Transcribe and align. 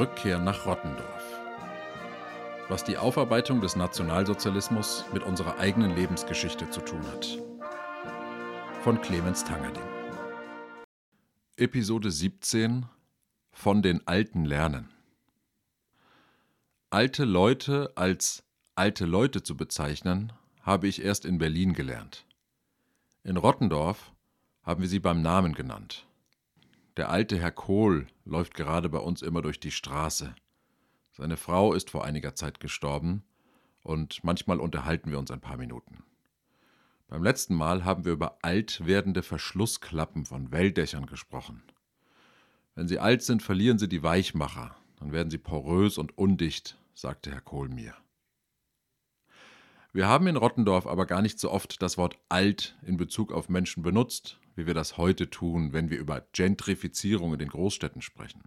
Rückkehr 0.00 0.38
nach 0.38 0.64
Rottendorf. 0.64 1.40
Was 2.68 2.84
die 2.84 2.96
Aufarbeitung 2.96 3.60
des 3.60 3.76
Nationalsozialismus 3.76 5.04
mit 5.12 5.22
unserer 5.24 5.58
eigenen 5.58 5.94
Lebensgeschichte 5.94 6.70
zu 6.70 6.80
tun 6.80 7.06
hat. 7.08 7.38
Von 8.82 9.00
Clemens 9.02 9.44
Tangerding. 9.44 9.82
Episode 11.56 12.10
17 12.10 12.86
Von 13.52 13.82
den 13.82 14.06
Alten 14.06 14.46
lernen. 14.46 14.88
Alte 16.88 17.24
Leute 17.24 17.92
als 17.94 18.42
alte 18.74 19.04
Leute 19.04 19.42
zu 19.42 19.54
bezeichnen, 19.54 20.32
habe 20.62 20.88
ich 20.88 21.02
erst 21.02 21.24
in 21.24 21.38
Berlin 21.38 21.72
gelernt. 21.72 22.26
In 23.24 23.36
Rottendorf 23.36 24.12
haben 24.62 24.82
wir 24.82 24.88
sie 24.88 25.00
beim 25.00 25.22
Namen 25.22 25.54
genannt. 25.54 26.06
Der 26.96 27.10
alte 27.10 27.38
Herr 27.38 27.52
Kohl 27.52 28.06
läuft 28.24 28.54
gerade 28.54 28.88
bei 28.88 28.98
uns 28.98 29.22
immer 29.22 29.42
durch 29.42 29.60
die 29.60 29.70
Straße. 29.70 30.34
Seine 31.12 31.36
Frau 31.36 31.72
ist 31.72 31.90
vor 31.90 32.04
einiger 32.04 32.34
Zeit 32.34 32.60
gestorben 32.60 33.22
und 33.82 34.22
manchmal 34.24 34.60
unterhalten 34.60 35.10
wir 35.10 35.18
uns 35.18 35.30
ein 35.30 35.40
paar 35.40 35.56
Minuten. 35.56 36.02
Beim 37.08 37.22
letzten 37.22 37.54
Mal 37.54 37.84
haben 37.84 38.04
wir 38.04 38.12
über 38.12 38.38
alt 38.42 38.86
werdende 38.86 39.22
Verschlussklappen 39.22 40.26
von 40.26 40.52
Welldächern 40.52 41.06
gesprochen. 41.06 41.62
Wenn 42.74 42.86
sie 42.86 42.98
alt 42.98 43.22
sind, 43.22 43.42
verlieren 43.42 43.78
sie 43.78 43.88
die 43.88 44.02
Weichmacher, 44.02 44.76
dann 44.98 45.12
werden 45.12 45.30
sie 45.30 45.38
porös 45.38 45.98
und 45.98 46.16
undicht, 46.16 46.78
sagte 46.94 47.32
Herr 47.32 47.40
Kohl 47.40 47.68
mir. 47.68 47.94
Wir 49.92 50.06
haben 50.06 50.28
in 50.28 50.36
Rottendorf 50.36 50.86
aber 50.86 51.04
gar 51.04 51.20
nicht 51.20 51.40
so 51.40 51.50
oft 51.50 51.82
das 51.82 51.98
Wort 51.98 52.16
alt 52.28 52.78
in 52.82 52.96
Bezug 52.96 53.32
auf 53.32 53.48
Menschen 53.48 53.82
benutzt, 53.82 54.38
wie 54.54 54.66
wir 54.66 54.74
das 54.74 54.98
heute 54.98 55.30
tun, 55.30 55.72
wenn 55.72 55.90
wir 55.90 55.98
über 55.98 56.24
Gentrifizierung 56.32 57.32
in 57.32 57.40
den 57.40 57.48
Großstädten 57.48 58.00
sprechen. 58.00 58.44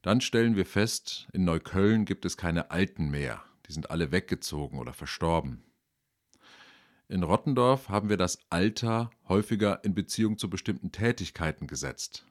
Dann 0.00 0.22
stellen 0.22 0.56
wir 0.56 0.64
fest, 0.64 1.28
in 1.34 1.44
Neukölln 1.44 2.06
gibt 2.06 2.24
es 2.24 2.38
keine 2.38 2.70
Alten 2.70 3.10
mehr, 3.10 3.42
die 3.66 3.72
sind 3.72 3.90
alle 3.90 4.12
weggezogen 4.12 4.78
oder 4.78 4.94
verstorben. 4.94 5.62
In 7.06 7.22
Rottendorf 7.22 7.90
haben 7.90 8.08
wir 8.08 8.16
das 8.16 8.38
Alter 8.48 9.10
häufiger 9.28 9.84
in 9.84 9.94
Beziehung 9.94 10.38
zu 10.38 10.48
bestimmten 10.48 10.90
Tätigkeiten 10.90 11.66
gesetzt. 11.66 12.24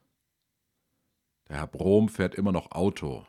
Der 1.48 1.58
Herr 1.58 1.66
Brom 1.68 2.08
fährt 2.08 2.34
immer 2.34 2.50
noch 2.50 2.72
Auto. 2.72 3.24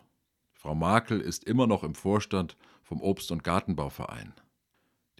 Frau 0.53 0.73
Makel 0.73 1.21
ist 1.21 1.43
immer 1.43 1.67
noch 1.67 1.83
im 1.83 1.93
Vorstand 1.93 2.57
vom 2.81 2.99
Obst- 3.01 3.31
und 3.31 3.43
Gartenbauverein. 3.43 4.33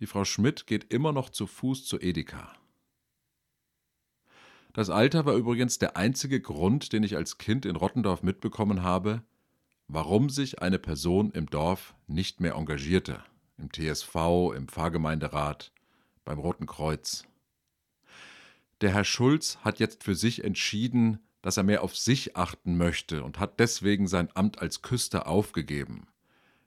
Die 0.02 0.08
Frau 0.08 0.26
Schmidt 0.26 0.66
geht 0.66 0.92
immer 0.92 1.14
noch 1.14 1.30
zu 1.30 1.46
Fuß 1.46 1.86
zu 1.86 2.00
Edeka. 2.00 2.56
Das 4.74 4.90
Alter 4.90 5.28
war 5.28 5.36
übrigens 5.36 5.78
der 5.78 5.96
einzige 5.96 6.42
Grund, 6.42 6.92
den 6.92 7.04
ich 7.04 7.16
als 7.16 7.38
Kind 7.38 7.68
in 7.68 7.76
Rottendorf 7.76 8.24
mitbekommen 8.24 8.82
habe, 8.82 9.22
warum 9.88 10.32
sich 10.32 10.60
eine 10.60 10.80
Person 10.80 11.30
im 11.32 11.46
Dorf 11.52 11.94
nicht 12.08 12.40
mehr 12.40 12.56
engagierte. 12.56 13.24
Im 13.60 13.72
TSV, 13.72 14.16
im 14.56 14.68
Pfarrgemeinderat, 14.68 15.72
beim 16.26 16.40
Roten 16.40 16.66
Kreuz. 16.66 17.28
Der 18.80 18.92
Herr 18.92 19.06
Schulz 19.06 19.60
hat 19.62 19.78
jetzt 19.78 20.04
für 20.04 20.16
sich 20.16 20.44
entschieden, 20.44 21.20
dass 21.44 21.58
er 21.58 21.64
mehr 21.64 21.84
auf 21.84 21.96
sich 21.96 22.36
achten 22.36 22.76
möchte 22.76 23.24
und 23.24 23.38
hat 23.38 23.60
deswegen 23.60 24.08
sein 24.08 24.30
Amt 24.34 24.64
als 24.64 24.82
Küster 24.82 25.28
aufgegeben. 25.28 26.08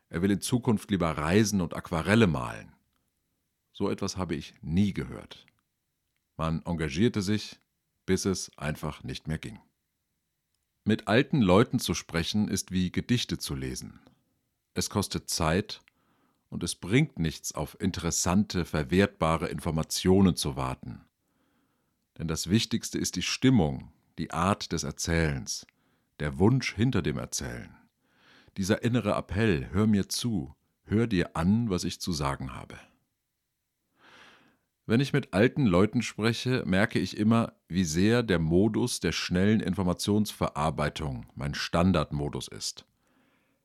Er 0.09 0.23
will 0.23 0.31
in 0.31 0.41
Zukunft 0.41 0.93
lieber 0.93 1.11
reisen 1.11 1.61
und 1.61 1.75
Aquarelle 1.75 2.29
malen. 2.29 2.75
So 3.75 3.91
etwas 3.91 4.17
habe 4.17 4.37
ich 4.37 4.55
nie 4.63 4.95
gehört. 4.95 5.45
Man 6.37 6.63
engagierte 6.65 7.23
sich, 7.23 7.59
bis 8.07 8.25
es 8.25 8.57
einfach 8.57 9.03
nicht 9.03 9.27
mehr 9.27 9.39
ging. 9.39 9.59
Mit 10.85 11.09
alten 11.09 11.41
Leuten 11.41 11.81
zu 11.81 11.93
sprechen 11.93 12.47
ist 12.47 12.71
wie 12.71 12.93
Gedichte 12.93 13.37
zu 13.37 13.57
lesen. 13.57 14.01
Es 14.75 14.91
kostet 14.91 15.29
Zeit 15.29 15.83
und 16.51 16.63
es 16.63 16.77
bringt 16.77 17.19
nichts, 17.19 17.53
auf 17.53 17.81
interessante, 17.81 18.65
verwertbare 18.65 19.49
Informationen 19.49 20.37
zu 20.37 20.55
warten. 20.55 21.05
Denn 22.17 22.29
das 22.29 22.49
Wichtigste 22.49 22.99
ist 22.99 23.17
die 23.17 23.23
Stimmung, 23.23 23.93
die 24.19 24.31
Art 24.31 24.71
des 24.71 24.85
Erzählens, 24.85 25.67
der 26.21 26.39
Wunsch 26.39 26.75
hinter 26.75 27.03
dem 27.03 27.19
Erzählen. 27.19 27.77
Dieser 28.57 28.85
innere 28.85 29.15
Appell, 29.15 29.69
hör 29.73 29.89
mir 29.89 30.09
zu, 30.09 30.55
hör 30.85 31.09
dir 31.09 31.37
an, 31.37 31.71
was 31.71 31.83
ich 31.83 32.01
zu 32.01 32.13
sagen 32.13 32.55
habe. 32.55 32.79
Wenn 34.87 35.01
ich 35.01 35.15
mit 35.15 35.33
alten 35.33 35.65
Leuten 35.65 36.03
spreche, 36.03 36.63
merke 36.67 36.99
ich 36.99 37.17
immer, 37.17 37.55
wie 37.69 37.85
sehr 37.85 38.23
der 38.23 38.39
Modus 38.39 39.01
der 39.01 39.13
schnellen 39.13 39.61
Informationsverarbeitung 39.61 41.25
mein 41.35 41.55
Standardmodus 41.55 42.49
ist. 42.49 42.85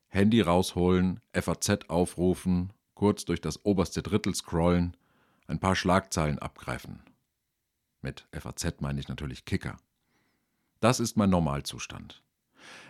Handy 0.08 0.40
rausholen, 0.40 1.20
FAZ 1.34 1.88
aufrufen, 1.88 2.72
kurz 2.94 3.26
durch 3.26 3.42
das 3.42 3.66
oberste 3.66 4.02
Drittel 4.02 4.34
scrollen, 4.34 4.96
ein 5.46 5.60
paar 5.60 5.76
Schlagzeilen 5.76 6.38
abgreifen. 6.38 7.02
Mit 8.00 8.26
FAZ 8.32 8.80
meine 8.80 8.98
ich 8.98 9.08
natürlich 9.08 9.44
Kicker. 9.44 9.76
Das 10.80 11.00
ist 11.00 11.18
mein 11.18 11.28
Normalzustand. 11.28 12.22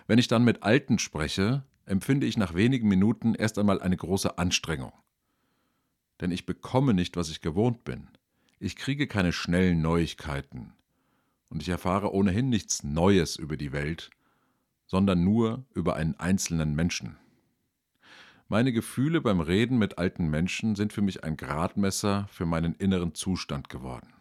Wenn 0.06 0.20
ich 0.20 0.28
dann 0.28 0.44
mit 0.44 0.62
Alten 0.62 1.00
spreche, 1.00 1.64
empfinde 1.84 2.28
ich 2.28 2.36
nach 2.36 2.54
wenigen 2.54 2.86
Minuten 2.86 3.34
erst 3.34 3.58
einmal 3.58 3.82
eine 3.82 3.96
große 3.96 4.38
Anstrengung. 4.38 4.92
Denn 6.20 6.30
ich 6.30 6.46
bekomme 6.46 6.94
nicht, 6.94 7.16
was 7.16 7.28
ich 7.28 7.40
gewohnt 7.40 7.82
bin. 7.82 8.08
Ich 8.62 8.76
kriege 8.76 9.06
keine 9.06 9.32
schnellen 9.32 9.80
Neuigkeiten 9.80 10.74
und 11.48 11.62
ich 11.62 11.70
erfahre 11.70 12.12
ohnehin 12.12 12.50
nichts 12.50 12.84
Neues 12.84 13.36
über 13.36 13.56
die 13.56 13.72
Welt, 13.72 14.10
sondern 14.84 15.24
nur 15.24 15.64
über 15.72 15.96
einen 15.96 16.14
einzelnen 16.20 16.74
Menschen. 16.74 17.16
Meine 18.48 18.72
Gefühle 18.72 19.22
beim 19.22 19.40
Reden 19.40 19.78
mit 19.78 19.96
alten 19.96 20.28
Menschen 20.28 20.76
sind 20.76 20.92
für 20.92 21.00
mich 21.00 21.24
ein 21.24 21.38
Gradmesser 21.38 22.28
für 22.30 22.44
meinen 22.44 22.74
inneren 22.74 23.14
Zustand 23.14 23.70
geworden. 23.70 24.12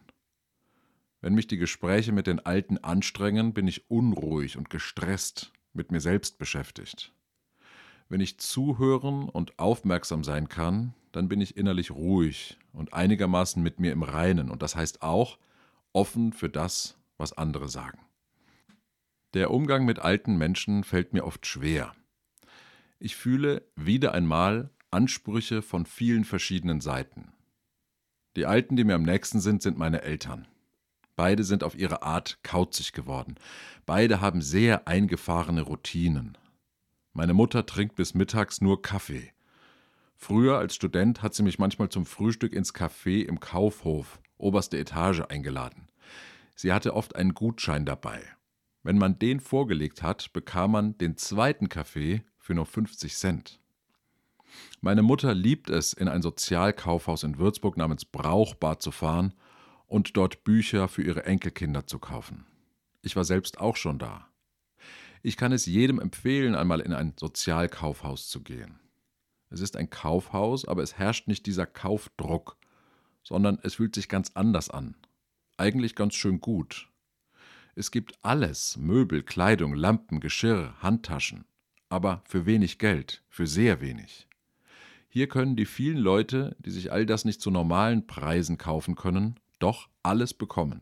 Wenn 1.20 1.34
mich 1.34 1.48
die 1.48 1.58
Gespräche 1.58 2.14
mit 2.14 2.26
den 2.26 2.40
Alten 2.40 2.78
anstrengen, 2.78 3.54
bin 3.54 3.68
ich 3.68 3.92
unruhig 3.92 4.56
und 4.56 4.70
gestresst, 4.70 5.52
mit 5.74 5.92
mir 5.92 6.00
selbst 6.00 6.38
beschäftigt. 6.38 7.12
Wenn 8.08 8.22
ich 8.22 8.40
zuhören 8.40 9.28
und 9.28 9.60
aufmerksam 9.60 10.24
sein 10.24 10.48
kann, 10.48 10.94
dann 11.12 11.28
bin 11.28 11.42
ich 11.42 11.58
innerlich 11.58 11.92
ruhig 11.92 12.58
und 12.80 12.94
einigermaßen 12.94 13.62
mit 13.62 13.80
mir 13.80 13.92
im 13.92 14.04
Reinen. 14.04 14.50
Und 14.50 14.64
das 14.64 14.76
heißt 14.76 15.02
auch 15.02 15.38
offen 15.92 16.32
für 16.32 16.50
das, 16.50 16.98
was 17.18 17.34
andere 17.34 17.68
sagen. 17.68 18.00
Der 19.34 19.52
Umgang 19.52 19.86
mit 19.86 20.00
alten 20.00 20.38
Menschen 20.38 20.84
fällt 20.84 21.14
mir 21.14 21.26
oft 21.26 21.46
schwer. 21.46 21.94
Ich 22.98 23.16
fühle 23.16 23.64
wieder 23.76 24.14
einmal 24.14 24.72
Ansprüche 24.92 25.62
von 25.62 25.86
vielen 25.86 26.24
verschiedenen 26.24 26.82
Seiten. 26.82 27.34
Die 28.36 28.46
Alten, 28.46 28.76
die 28.76 28.86
mir 28.86 28.96
am 28.96 29.04
nächsten 29.04 29.42
sind, 29.42 29.62
sind 29.62 29.78
meine 29.78 30.02
Eltern. 30.02 30.48
Beide 31.16 31.44
sind 31.44 31.66
auf 31.66 31.78
ihre 31.78 32.04
Art 32.04 32.40
kauzig 32.44 32.94
geworden. 32.94 33.36
Beide 33.86 34.22
haben 34.22 34.42
sehr 34.42 34.88
eingefahrene 34.88 35.62
Routinen. 35.62 36.38
Meine 37.12 37.34
Mutter 37.34 37.66
trinkt 37.66 37.96
bis 37.96 38.14
mittags 38.14 38.62
nur 38.62 38.82
Kaffee. 38.82 39.34
Früher 40.22 40.58
als 40.58 40.76
Student 40.76 41.24
hat 41.24 41.34
sie 41.34 41.44
mich 41.44 41.60
manchmal 41.60 41.88
zum 41.88 42.06
Frühstück 42.06 42.52
ins 42.52 42.76
Café 42.76 43.26
im 43.26 43.40
Kaufhof, 43.40 44.20
oberste 44.38 44.78
Etage, 44.78 45.22
eingeladen. 45.22 45.88
Sie 46.56 46.74
hatte 46.74 46.94
oft 46.94 47.16
einen 47.16 47.34
Gutschein 47.34 47.86
dabei. 47.86 48.22
Wenn 48.84 48.98
man 48.98 49.18
den 49.18 49.40
vorgelegt 49.40 50.04
hat, 50.04 50.34
bekam 50.34 50.72
man 50.72 50.98
den 50.98 51.16
zweiten 51.16 51.70
Kaffee 51.70 52.26
für 52.38 52.54
nur 52.54 52.66
50 52.66 53.16
Cent. 53.16 53.62
Meine 54.82 55.04
Mutter 55.04 55.34
liebt 55.34 55.70
es, 55.70 55.94
in 55.94 56.10
ein 56.10 56.22
Sozialkaufhaus 56.22 57.24
in 57.24 57.38
Würzburg 57.38 57.78
namens 57.78 58.04
Brauchbar 58.04 58.80
zu 58.80 58.92
fahren 58.92 59.34
und 59.88 60.18
dort 60.18 60.44
Bücher 60.44 60.90
für 60.90 61.02
ihre 61.02 61.24
Enkelkinder 61.24 61.88
zu 61.88 61.98
kaufen. 61.98 62.46
Ich 63.02 63.16
war 63.16 63.24
selbst 63.24 63.62
auch 63.62 63.78
schon 63.78 64.00
da. 64.00 64.28
Ich 65.22 65.38
kann 65.38 65.54
es 65.54 65.66
jedem 65.66 65.98
empfehlen, 65.98 66.56
einmal 66.56 66.82
in 66.82 66.92
ein 66.92 67.14
Sozialkaufhaus 67.18 68.28
zu 68.28 68.42
gehen. 68.42 68.82
Es 69.50 69.62
ist 69.62 69.76
ein 69.76 69.90
Kaufhaus, 69.90 70.66
aber 70.66 70.84
es 70.84 70.98
herrscht 70.98 71.28
nicht 71.28 71.46
dieser 71.46 71.66
Kaufdruck, 71.66 72.58
sondern 73.24 73.60
es 73.64 73.76
fühlt 73.76 73.96
sich 73.96 74.10
ganz 74.10 74.32
anders 74.36 74.70
an. 74.70 74.96
Eigentlich 75.58 75.96
ganz 75.96 76.16
schön 76.16 76.40
gut. 76.40 76.90
Es 77.76 77.92
gibt 77.92 78.14
alles, 78.22 78.78
Möbel, 78.78 79.24
Kleidung, 79.24 79.74
Lampen, 79.74 80.20
Geschirr, 80.20 80.74
Handtaschen, 80.82 81.46
aber 81.90 82.22
für 82.26 82.46
wenig 82.46 82.78
Geld, 82.78 83.24
für 83.30 83.48
sehr 83.48 83.82
wenig. 83.82 84.28
Hier 85.08 85.28
können 85.28 85.56
die 85.56 85.66
vielen 85.66 85.98
Leute, 85.98 86.56
die 86.60 86.72
sich 86.72 86.92
all 86.92 87.06
das 87.06 87.26
nicht 87.26 87.42
zu 87.42 87.50
normalen 87.50 88.06
Preisen 88.06 88.58
kaufen 88.58 88.96
können, 88.96 89.40
doch 89.58 89.90
alles 90.04 90.34
bekommen. 90.34 90.82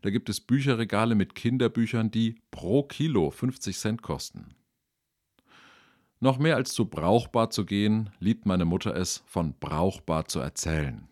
Da 0.00 0.10
gibt 0.10 0.28
es 0.28 0.40
Bücherregale 0.40 1.14
mit 1.14 1.34
Kinderbüchern, 1.34 2.10
die 2.10 2.40
pro 2.50 2.82
Kilo 2.82 3.30
50 3.30 3.76
Cent 3.76 4.02
kosten. 4.02 4.54
Noch 6.22 6.38
mehr 6.38 6.54
als 6.54 6.72
zu 6.72 6.84
brauchbar 6.84 7.50
zu 7.50 7.66
gehen, 7.66 8.10
liebt 8.20 8.46
meine 8.46 8.64
Mutter 8.64 8.94
es, 8.94 9.24
von 9.26 9.54
brauchbar 9.58 10.26
zu 10.26 10.38
erzählen. 10.38 11.08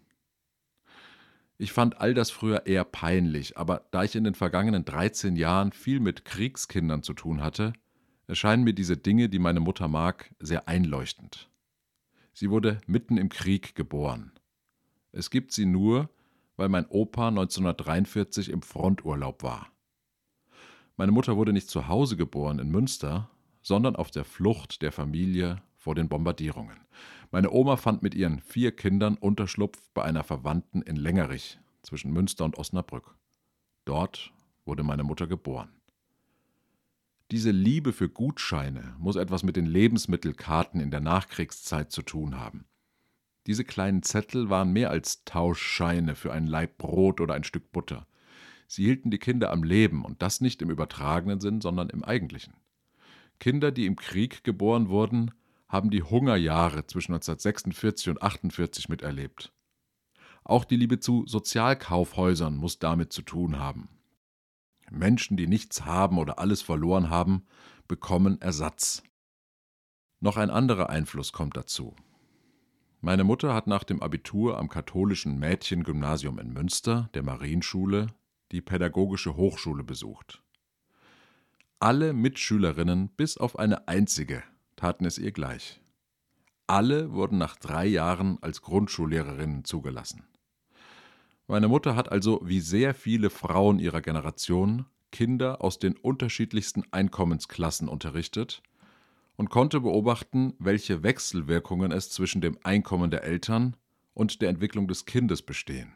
Ich 1.58 1.72
fand 1.72 2.00
all 2.00 2.14
das 2.14 2.30
früher 2.30 2.64
eher 2.66 2.84
peinlich, 2.84 3.58
aber 3.58 3.88
da 3.90 4.04
ich 4.04 4.14
in 4.14 4.22
den 4.22 4.36
vergangenen 4.36 4.84
13 4.84 5.34
Jahren 5.34 5.72
viel 5.72 5.98
mit 5.98 6.24
Kriegskindern 6.24 7.02
zu 7.02 7.12
tun 7.12 7.42
hatte, 7.42 7.72
erscheinen 8.28 8.62
mir 8.62 8.72
diese 8.72 8.96
Dinge, 8.96 9.28
die 9.28 9.40
meine 9.40 9.58
Mutter 9.58 9.88
mag, 9.88 10.32
sehr 10.38 10.68
einleuchtend. 10.68 11.50
Sie 12.32 12.48
wurde 12.48 12.80
mitten 12.86 13.16
im 13.16 13.30
Krieg 13.30 13.74
geboren. 13.74 14.30
Es 15.10 15.30
gibt 15.30 15.50
sie 15.50 15.66
nur, 15.66 16.08
weil 16.54 16.68
mein 16.68 16.86
Opa 16.86 17.30
1943 17.30 18.48
im 18.48 18.62
Fronturlaub 18.62 19.42
war. 19.42 19.72
Meine 20.96 21.10
Mutter 21.10 21.36
wurde 21.36 21.52
nicht 21.52 21.68
zu 21.68 21.88
Hause 21.88 22.16
geboren 22.16 22.60
in 22.60 22.70
Münster, 22.70 23.28
sondern 23.62 23.96
auf 23.96 24.10
der 24.10 24.24
Flucht 24.24 24.82
der 24.82 24.92
Familie 24.92 25.62
vor 25.76 25.94
den 25.94 26.08
Bombardierungen. 26.08 26.78
Meine 27.30 27.50
Oma 27.50 27.76
fand 27.76 28.02
mit 28.02 28.14
ihren 28.14 28.40
vier 28.40 28.74
Kindern 28.74 29.16
Unterschlupf 29.16 29.78
bei 29.94 30.02
einer 30.02 30.24
Verwandten 30.24 30.82
in 30.82 30.96
Längerich 30.96 31.58
zwischen 31.82 32.12
Münster 32.12 32.44
und 32.44 32.58
Osnabrück. 32.58 33.14
Dort 33.84 34.32
wurde 34.64 34.82
meine 34.82 35.04
Mutter 35.04 35.26
geboren. 35.26 35.70
Diese 37.30 37.52
Liebe 37.52 37.92
für 37.92 38.08
Gutscheine 38.08 38.96
muss 38.98 39.14
etwas 39.14 39.44
mit 39.44 39.54
den 39.54 39.66
Lebensmittelkarten 39.66 40.80
in 40.80 40.90
der 40.90 41.00
Nachkriegszeit 41.00 41.92
zu 41.92 42.02
tun 42.02 42.38
haben. 42.38 42.64
Diese 43.46 43.64
kleinen 43.64 44.02
Zettel 44.02 44.50
waren 44.50 44.72
mehr 44.72 44.90
als 44.90 45.24
Tauschscheine 45.24 46.16
für 46.16 46.32
ein 46.32 46.46
Laib 46.46 46.76
Brot 46.78 47.20
oder 47.20 47.34
ein 47.34 47.44
Stück 47.44 47.72
Butter. 47.72 48.06
Sie 48.66 48.84
hielten 48.84 49.10
die 49.10 49.18
Kinder 49.18 49.50
am 49.50 49.62
Leben 49.62 50.04
und 50.04 50.22
das 50.22 50.40
nicht 50.40 50.60
im 50.62 50.70
übertragenen 50.70 51.40
Sinn, 51.40 51.60
sondern 51.60 51.88
im 51.88 52.04
eigentlichen. 52.04 52.54
Kinder, 53.40 53.72
die 53.72 53.86
im 53.86 53.96
Krieg 53.96 54.44
geboren 54.44 54.88
wurden, 54.88 55.32
haben 55.68 55.90
die 55.90 56.02
Hungerjahre 56.02 56.86
zwischen 56.86 57.14
1946 57.14 58.10
und 58.10 58.22
1948 58.22 58.88
miterlebt. 58.88 59.52
Auch 60.44 60.64
die 60.64 60.76
Liebe 60.76 61.00
zu 61.00 61.26
Sozialkaufhäusern 61.26 62.56
muss 62.56 62.78
damit 62.78 63.12
zu 63.12 63.22
tun 63.22 63.58
haben. 63.58 63.88
Menschen, 64.90 65.36
die 65.36 65.46
nichts 65.46 65.84
haben 65.84 66.18
oder 66.18 66.38
alles 66.38 66.62
verloren 66.62 67.10
haben, 67.10 67.46
bekommen 67.88 68.40
Ersatz. 68.40 69.02
Noch 70.20 70.36
ein 70.36 70.50
anderer 70.50 70.90
Einfluss 70.90 71.32
kommt 71.32 71.56
dazu. 71.56 71.94
Meine 73.00 73.24
Mutter 73.24 73.54
hat 73.54 73.66
nach 73.66 73.84
dem 73.84 74.02
Abitur 74.02 74.58
am 74.58 74.68
katholischen 74.68 75.38
Mädchengymnasium 75.38 76.38
in 76.38 76.52
Münster, 76.52 77.08
der 77.14 77.22
Marienschule, 77.22 78.08
die 78.52 78.60
Pädagogische 78.60 79.36
Hochschule 79.36 79.84
besucht. 79.84 80.42
Alle 81.82 82.12
Mitschülerinnen, 82.12 83.08
bis 83.08 83.38
auf 83.38 83.58
eine 83.58 83.88
einzige, 83.88 84.42
taten 84.76 85.06
es 85.06 85.16
ihr 85.16 85.32
gleich. 85.32 85.80
Alle 86.66 87.12
wurden 87.14 87.38
nach 87.38 87.56
drei 87.56 87.86
Jahren 87.86 88.36
als 88.42 88.60
Grundschullehrerinnen 88.60 89.64
zugelassen. 89.64 90.24
Meine 91.46 91.68
Mutter 91.68 91.96
hat 91.96 92.12
also, 92.12 92.42
wie 92.44 92.60
sehr 92.60 92.92
viele 92.92 93.30
Frauen 93.30 93.78
ihrer 93.78 94.02
Generation, 94.02 94.84
Kinder 95.10 95.64
aus 95.64 95.78
den 95.78 95.96
unterschiedlichsten 95.96 96.84
Einkommensklassen 96.90 97.88
unterrichtet 97.88 98.62
und 99.36 99.48
konnte 99.48 99.80
beobachten, 99.80 100.52
welche 100.58 101.02
Wechselwirkungen 101.02 101.92
es 101.92 102.10
zwischen 102.10 102.42
dem 102.42 102.58
Einkommen 102.62 103.10
der 103.10 103.24
Eltern 103.24 103.74
und 104.12 104.42
der 104.42 104.50
Entwicklung 104.50 104.86
des 104.86 105.06
Kindes 105.06 105.40
bestehen. 105.40 105.94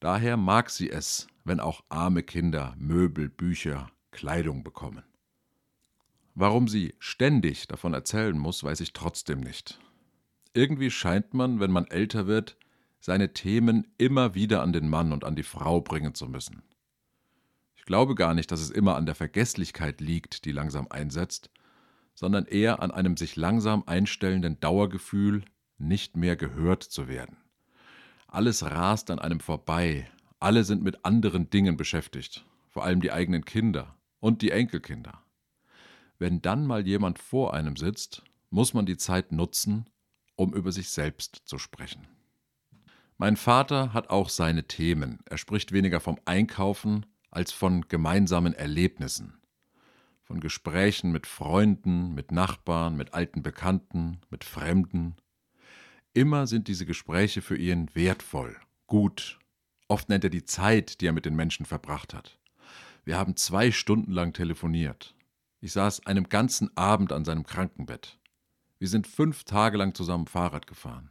Daher 0.00 0.38
mag 0.38 0.70
sie 0.70 0.88
es, 0.88 1.26
wenn 1.44 1.60
auch 1.60 1.84
arme 1.90 2.22
Kinder 2.22 2.74
Möbel, 2.78 3.28
Bücher, 3.28 3.90
Kleidung 4.14 4.62
bekommen. 4.62 5.02
Warum 6.34 6.66
sie 6.66 6.94
ständig 6.98 7.68
davon 7.68 7.94
erzählen 7.94 8.38
muss, 8.38 8.64
weiß 8.64 8.80
ich 8.80 8.92
trotzdem 8.92 9.40
nicht. 9.40 9.78
Irgendwie 10.54 10.90
scheint 10.90 11.34
man, 11.34 11.60
wenn 11.60 11.70
man 11.70 11.86
älter 11.86 12.26
wird, 12.26 12.56
seine 13.00 13.34
Themen 13.34 13.86
immer 13.98 14.34
wieder 14.34 14.62
an 14.62 14.72
den 14.72 14.88
Mann 14.88 15.12
und 15.12 15.24
an 15.24 15.36
die 15.36 15.42
Frau 15.42 15.80
bringen 15.80 16.14
zu 16.14 16.26
müssen. 16.26 16.62
Ich 17.76 17.84
glaube 17.84 18.14
gar 18.14 18.34
nicht, 18.34 18.50
dass 18.50 18.60
es 18.60 18.70
immer 18.70 18.96
an 18.96 19.04
der 19.04 19.14
Vergesslichkeit 19.14 20.00
liegt, 20.00 20.44
die 20.44 20.52
langsam 20.52 20.86
einsetzt, 20.88 21.50
sondern 22.14 22.46
eher 22.46 22.80
an 22.82 22.90
einem 22.90 23.16
sich 23.16 23.36
langsam 23.36 23.82
einstellenden 23.86 24.58
Dauergefühl, 24.58 25.44
nicht 25.76 26.16
mehr 26.16 26.36
gehört 26.36 26.82
zu 26.82 27.08
werden. 27.08 27.36
Alles 28.26 28.64
rast 28.64 29.10
an 29.10 29.18
einem 29.18 29.40
vorbei, 29.40 30.08
alle 30.40 30.64
sind 30.64 30.82
mit 30.82 31.04
anderen 31.04 31.50
Dingen 31.50 31.76
beschäftigt, 31.76 32.44
vor 32.70 32.84
allem 32.84 33.00
die 33.00 33.12
eigenen 33.12 33.44
Kinder 33.44 33.94
und 34.24 34.40
die 34.40 34.52
Enkelkinder. 34.52 35.20
Wenn 36.18 36.40
dann 36.40 36.66
mal 36.66 36.86
jemand 36.86 37.18
vor 37.18 37.52
einem 37.52 37.76
sitzt, 37.76 38.22
muss 38.48 38.72
man 38.72 38.86
die 38.86 38.96
Zeit 38.96 39.32
nutzen, 39.32 39.84
um 40.34 40.54
über 40.54 40.72
sich 40.72 40.88
selbst 40.88 41.42
zu 41.44 41.58
sprechen. 41.58 42.08
Mein 43.18 43.36
Vater 43.36 43.92
hat 43.92 44.08
auch 44.08 44.30
seine 44.30 44.66
Themen. 44.66 45.18
Er 45.26 45.36
spricht 45.36 45.72
weniger 45.72 46.00
vom 46.00 46.18
Einkaufen 46.24 47.04
als 47.30 47.52
von 47.52 47.86
gemeinsamen 47.88 48.54
Erlebnissen. 48.54 49.34
Von 50.22 50.40
Gesprächen 50.40 51.12
mit 51.12 51.26
Freunden, 51.26 52.14
mit 52.14 52.32
Nachbarn, 52.32 52.96
mit 52.96 53.12
alten 53.12 53.42
Bekannten, 53.42 54.22
mit 54.30 54.42
Fremden. 54.42 55.16
Immer 56.14 56.46
sind 56.46 56.66
diese 56.68 56.86
Gespräche 56.86 57.42
für 57.42 57.58
ihn 57.58 57.90
wertvoll, 57.94 58.56
gut. 58.86 59.38
Oft 59.86 60.08
nennt 60.08 60.24
er 60.24 60.30
die 60.30 60.46
Zeit, 60.46 61.02
die 61.02 61.08
er 61.08 61.12
mit 61.12 61.26
den 61.26 61.36
Menschen 61.36 61.66
verbracht 61.66 62.14
hat. 62.14 62.38
Wir 63.04 63.18
haben 63.18 63.36
zwei 63.36 63.70
Stunden 63.70 64.12
lang 64.12 64.32
telefoniert. 64.32 65.14
Ich 65.60 65.72
saß 65.72 66.06
einen 66.06 66.28
ganzen 66.28 66.74
Abend 66.76 67.12
an 67.12 67.24
seinem 67.24 67.44
Krankenbett. 67.44 68.18
Wir 68.78 68.88
sind 68.88 69.06
fünf 69.06 69.44
Tage 69.44 69.76
lang 69.76 69.94
zusammen 69.94 70.26
Fahrrad 70.26 70.66
gefahren. 70.66 71.10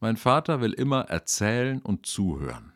Mein 0.00 0.16
Vater 0.16 0.60
will 0.60 0.72
immer 0.72 1.02
erzählen 1.02 1.80
und 1.80 2.06
zuhören. 2.06 2.72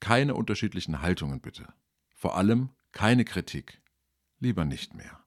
Keine 0.00 0.34
unterschiedlichen 0.34 1.00
Haltungen 1.00 1.40
bitte. 1.40 1.72
Vor 2.14 2.36
allem 2.36 2.70
keine 2.92 3.24
Kritik. 3.24 3.80
Lieber 4.38 4.64
nicht 4.64 4.94
mehr. 4.94 5.20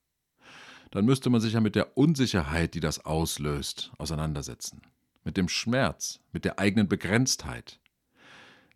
Dann 0.91 1.05
müsste 1.05 1.29
man 1.29 1.41
sich 1.41 1.53
ja 1.53 1.61
mit 1.61 1.75
der 1.75 1.97
Unsicherheit, 1.97 2.73
die 2.73 2.79
das 2.79 3.05
auslöst, 3.05 3.91
auseinandersetzen. 3.97 4.81
Mit 5.23 5.37
dem 5.37 5.49
Schmerz, 5.49 6.19
mit 6.31 6.45
der 6.45 6.59
eigenen 6.59 6.87
Begrenztheit. 6.87 7.79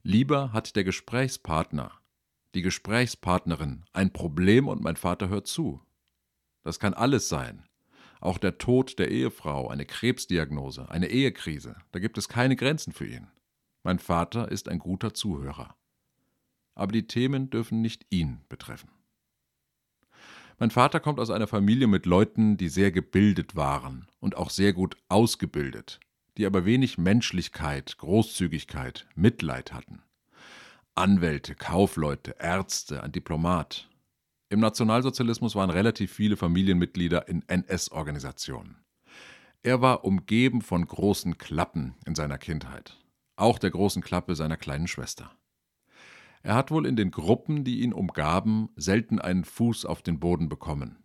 Lieber 0.03 0.53
hat 0.53 0.75
der 0.75 0.83
Gesprächspartner 0.83 1.91
die 2.53 2.61
Gesprächspartnerin 2.61 3.83
ein 3.93 4.13
Problem 4.13 4.67
und 4.67 4.81
mein 4.81 4.95
Vater 4.95 5.29
hört 5.29 5.47
zu. 5.47 5.81
Das 6.63 6.79
kann 6.79 6.93
alles 6.93 7.29
sein. 7.29 7.63
Auch 8.21 8.37
der 8.37 8.57
Tod 8.57 8.99
der 8.99 9.11
Ehefrau, 9.11 9.67
eine 9.67 9.85
Krebsdiagnose, 9.85 10.89
eine 10.89 11.07
Ehekrise, 11.07 11.75
da 11.91 11.99
gibt 11.99 12.17
es 12.17 12.29
keine 12.29 12.55
Grenzen 12.55 12.93
für 12.93 13.05
ihn. 13.05 13.27
Mein 13.83 13.99
Vater 13.99 14.49
ist 14.49 14.69
ein 14.69 14.79
guter 14.79 15.13
Zuhörer. 15.13 15.75
Aber 16.73 16.91
die 16.91 17.05
Themen 17.05 17.49
dürfen 17.49 17.81
nicht 17.81 18.05
ihn 18.09 18.39
betreffen. 18.47 18.89
Mein 20.57 20.71
Vater 20.71 20.99
kommt 20.99 21.19
aus 21.19 21.29
einer 21.29 21.47
Familie 21.47 21.87
mit 21.87 22.05
Leuten, 22.05 22.55
die 22.55 22.69
sehr 22.69 22.91
gebildet 22.91 23.55
waren 23.55 24.07
und 24.19 24.37
auch 24.37 24.49
sehr 24.49 24.71
gut 24.71 24.95
ausgebildet, 25.09 25.99
die 26.37 26.45
aber 26.45 26.63
wenig 26.63 26.97
Menschlichkeit, 26.97 27.97
Großzügigkeit, 27.97 29.07
Mitleid 29.15 29.73
hatten. 29.73 30.03
Anwälte, 30.95 31.55
Kaufleute, 31.55 32.35
Ärzte, 32.37 33.01
ein 33.01 33.11
Diplomat. 33.11 33.89
Im 34.49 34.59
Nationalsozialismus 34.59 35.55
waren 35.55 35.71
relativ 35.71 36.13
viele 36.13 36.37
Familienmitglieder 36.37 37.27
in 37.27 37.41
NS-Organisationen. 37.47 38.77
Er 39.63 39.81
war 39.81 40.05
umgeben 40.05 40.61
von 40.61 40.85
großen 40.85 41.39
Klappen 41.39 41.95
in 42.05 42.13
seiner 42.13 42.37
Kindheit, 42.37 42.99
auch 43.35 43.57
der 43.57 43.71
großen 43.71 44.03
Klappe 44.03 44.35
seiner 44.35 44.55
kleinen 44.55 44.85
Schwester. 44.85 45.31
Er 46.43 46.53
hat 46.53 46.69
wohl 46.69 46.85
in 46.85 46.95
den 46.95 47.09
Gruppen, 47.09 47.63
die 47.63 47.79
ihn 47.81 47.93
umgaben, 47.93 48.69
selten 48.75 49.17
einen 49.17 49.45
Fuß 49.45 49.85
auf 49.85 50.03
den 50.03 50.19
Boden 50.19 50.47
bekommen. 50.47 51.03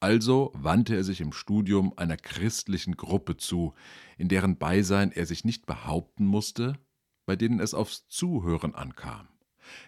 Also 0.00 0.50
wandte 0.54 0.94
er 0.94 1.04
sich 1.04 1.22
im 1.22 1.32
Studium 1.32 1.94
einer 1.96 2.18
christlichen 2.18 2.98
Gruppe 2.98 3.38
zu, 3.38 3.72
in 4.18 4.28
deren 4.28 4.58
Beisein 4.58 5.10
er 5.10 5.24
sich 5.24 5.46
nicht 5.46 5.64
behaupten 5.64 6.26
musste, 6.26 6.76
bei 7.26 7.36
denen 7.36 7.60
es 7.60 7.74
aufs 7.74 8.08
Zuhören 8.08 8.74
ankam. 8.74 9.28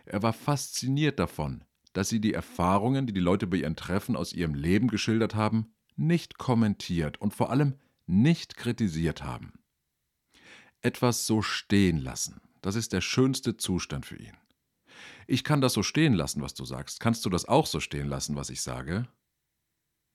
Er 0.04 0.22
war 0.22 0.32
fasziniert 0.32 1.18
davon, 1.18 1.64
dass 1.92 2.08
sie 2.08 2.20
die 2.20 2.34
Erfahrungen, 2.34 3.06
die 3.06 3.12
die 3.12 3.20
Leute 3.20 3.46
bei 3.46 3.58
ihren 3.58 3.76
Treffen 3.76 4.16
aus 4.16 4.32
ihrem 4.32 4.54
Leben 4.54 4.88
geschildert 4.88 5.34
haben, 5.34 5.74
nicht 5.96 6.38
kommentiert 6.38 7.20
und 7.20 7.34
vor 7.34 7.50
allem 7.50 7.78
nicht 8.06 8.56
kritisiert 8.56 9.22
haben. 9.22 9.52
Etwas 10.82 11.26
so 11.26 11.40
stehen 11.40 11.98
lassen, 11.98 12.40
das 12.60 12.74
ist 12.74 12.92
der 12.92 13.00
schönste 13.00 13.56
Zustand 13.56 14.06
für 14.06 14.16
ihn. 14.16 14.36
Ich 15.26 15.44
kann 15.44 15.60
das 15.60 15.72
so 15.72 15.82
stehen 15.82 16.14
lassen, 16.14 16.42
was 16.42 16.54
du 16.54 16.64
sagst. 16.64 17.00
Kannst 17.00 17.24
du 17.24 17.30
das 17.30 17.46
auch 17.46 17.66
so 17.66 17.80
stehen 17.80 18.08
lassen, 18.08 18.36
was 18.36 18.50
ich 18.50 18.60
sage? 18.60 19.08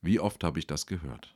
Wie 0.01 0.19
oft 0.19 0.43
habe 0.43 0.59
ich 0.59 0.67
das 0.67 0.85
gehört? 0.85 1.35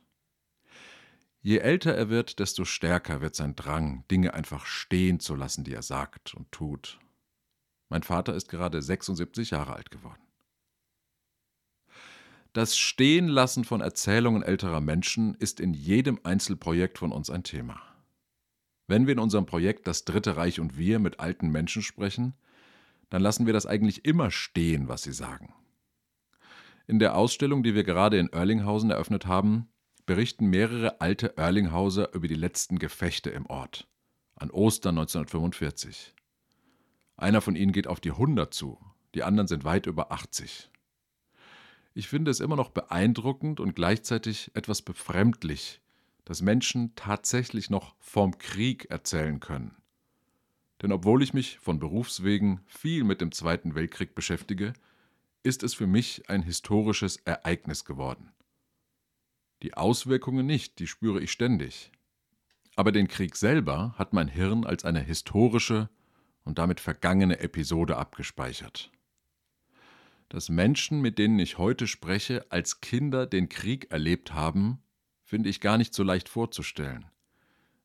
Je 1.44 1.58
älter 1.58 1.94
er 1.94 2.08
wird, 2.08 2.38
desto 2.38 2.64
stärker 2.64 3.20
wird 3.20 3.34
sein 3.34 3.54
Drang, 3.54 4.02
Dinge 4.10 4.32
einfach 4.32 4.64
stehen 4.64 5.20
zu 5.20 5.34
lassen, 5.34 5.62
die 5.62 5.74
er 5.74 5.82
sagt 5.82 6.32
und 6.32 6.50
tut. 6.50 6.98
Mein 7.90 8.02
Vater 8.02 8.34
ist 8.34 8.48
gerade 8.48 8.80
76 8.80 9.50
Jahre 9.50 9.74
alt 9.74 9.90
geworden. 9.90 10.22
Das 12.54 12.78
Stehenlassen 12.78 13.64
von 13.64 13.82
Erzählungen 13.82 14.42
älterer 14.42 14.80
Menschen 14.80 15.34
ist 15.34 15.60
in 15.60 15.74
jedem 15.74 16.18
Einzelprojekt 16.22 16.96
von 16.96 17.12
uns 17.12 17.28
ein 17.28 17.44
Thema. 17.44 17.78
Wenn 18.86 19.06
wir 19.06 19.12
in 19.12 19.18
unserem 19.18 19.44
Projekt 19.44 19.86
Das 19.86 20.06
Dritte 20.06 20.38
Reich 20.38 20.60
und 20.60 20.78
wir 20.78 20.98
mit 20.98 21.20
alten 21.20 21.50
Menschen 21.50 21.82
sprechen, 21.82 22.32
dann 23.10 23.20
lassen 23.20 23.44
wir 23.44 23.52
das 23.52 23.66
eigentlich 23.66 24.06
immer 24.06 24.30
stehen, 24.30 24.88
was 24.88 25.02
sie 25.02 25.12
sagen. 25.12 25.52
In 26.86 26.98
der 26.98 27.14
Ausstellung, 27.14 27.62
die 27.62 27.74
wir 27.74 27.84
gerade 27.84 28.18
in 28.18 28.32
Erlinghausen 28.32 28.90
eröffnet 28.90 29.26
haben, 29.26 29.68
berichten 30.06 30.46
mehrere 30.46 31.00
alte 31.00 31.36
Erlinghauser 31.36 32.12
über 32.14 32.28
die 32.28 32.34
letzten 32.34 32.78
Gefechte 32.78 33.30
im 33.30 33.46
Ort, 33.46 33.88
an 34.36 34.50
Ostern 34.50 34.98
1945. 34.98 36.14
Einer 37.16 37.40
von 37.40 37.56
ihnen 37.56 37.72
geht 37.72 37.86
auf 37.86 38.00
die 38.00 38.10
100 38.10 38.52
zu, 38.52 38.78
die 39.14 39.22
anderen 39.22 39.48
sind 39.48 39.64
weit 39.64 39.86
über 39.86 40.12
80. 40.12 40.70
Ich 41.94 42.08
finde 42.08 42.30
es 42.30 42.40
immer 42.40 42.56
noch 42.56 42.70
beeindruckend 42.70 43.60
und 43.60 43.76
gleichzeitig 43.76 44.50
etwas 44.54 44.82
befremdlich, 44.82 45.80
dass 46.24 46.42
Menschen 46.42 46.94
tatsächlich 46.96 47.70
noch 47.70 47.94
vom 48.00 48.36
Krieg 48.38 48.90
erzählen 48.90 49.40
können. 49.40 49.76
Denn 50.82 50.92
obwohl 50.92 51.22
ich 51.22 51.32
mich 51.32 51.58
von 51.60 51.78
Berufswegen 51.78 52.60
viel 52.66 53.04
mit 53.04 53.20
dem 53.20 53.32
Zweiten 53.32 53.74
Weltkrieg 53.74 54.14
beschäftige, 54.14 54.72
ist 55.44 55.62
es 55.62 55.72
für 55.72 55.86
mich 55.86 56.28
ein 56.28 56.42
historisches 56.42 57.16
Ereignis 57.18 57.84
geworden. 57.84 58.32
Die 59.62 59.74
Auswirkungen 59.74 60.46
nicht, 60.46 60.78
die 60.78 60.86
spüre 60.86 61.20
ich 61.20 61.32
ständig. 61.32 61.90
Aber 62.76 62.92
den 62.92 63.08
Krieg 63.08 63.36
selber 63.36 63.94
hat 63.96 64.12
mein 64.12 64.28
Hirn 64.28 64.64
als 64.64 64.84
eine 64.84 65.00
historische 65.00 65.88
und 66.44 66.58
damit 66.58 66.80
vergangene 66.80 67.38
Episode 67.38 67.96
abgespeichert. 67.96 68.90
Dass 70.28 70.48
Menschen, 70.48 71.00
mit 71.00 71.18
denen 71.18 71.38
ich 71.38 71.58
heute 71.58 71.86
spreche, 71.86 72.46
als 72.50 72.80
Kinder 72.80 73.26
den 73.26 73.48
Krieg 73.48 73.90
erlebt 73.90 74.34
haben, 74.34 74.82
finde 75.22 75.48
ich 75.48 75.60
gar 75.60 75.78
nicht 75.78 75.94
so 75.94 76.02
leicht 76.02 76.28
vorzustellen. 76.28 77.06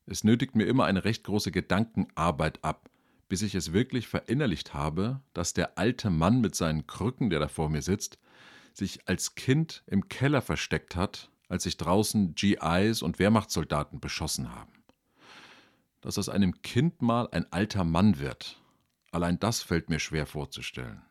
Es 0.06 0.24
nötigt 0.24 0.56
mir 0.56 0.66
immer 0.66 0.86
eine 0.86 1.04
recht 1.04 1.24
große 1.24 1.52
Gedankenarbeit 1.52 2.64
ab, 2.64 2.90
bis 3.28 3.42
ich 3.42 3.54
es 3.54 3.72
wirklich 3.72 4.08
verinnerlicht 4.08 4.74
habe, 4.74 5.20
dass 5.32 5.52
der 5.52 5.78
alte 5.78 6.10
Mann 6.10 6.40
mit 6.40 6.56
seinen 6.56 6.86
Krücken, 6.88 7.30
der 7.30 7.38
da 7.38 7.48
vor 7.48 7.68
mir 7.68 7.82
sitzt, 7.82 8.18
sich 8.74 9.06
als 9.08 9.36
Kind 9.36 9.84
im 9.86 10.08
Keller 10.08 10.42
versteckt 10.42 10.96
hat, 10.96 11.30
als 11.50 11.64
sich 11.64 11.76
draußen 11.76 12.34
GIs 12.34 13.02
und 13.02 13.18
Wehrmachtssoldaten 13.18 14.00
beschossen 14.00 14.54
haben. 14.54 14.72
Dass 16.00 16.16
aus 16.16 16.30
einem 16.30 16.62
Kind 16.62 17.02
mal 17.02 17.28
ein 17.32 17.52
alter 17.52 17.84
Mann 17.84 18.18
wird, 18.18 18.62
allein 19.10 19.38
das 19.38 19.60
fällt 19.60 19.90
mir 19.90 19.98
schwer 19.98 20.26
vorzustellen. 20.26 21.02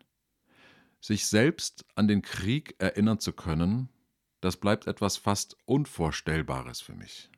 Sich 1.01 1.27
selbst 1.27 1.85
an 1.95 2.07
den 2.07 2.21
Krieg 2.21 2.75
erinnern 2.79 3.19
zu 3.19 3.33
können, 3.33 3.89
das 4.41 4.57
bleibt 4.57 4.87
etwas 4.87 5.17
fast 5.17 5.57
Unvorstellbares 5.65 6.79
für 6.79 6.95
mich. 6.95 7.29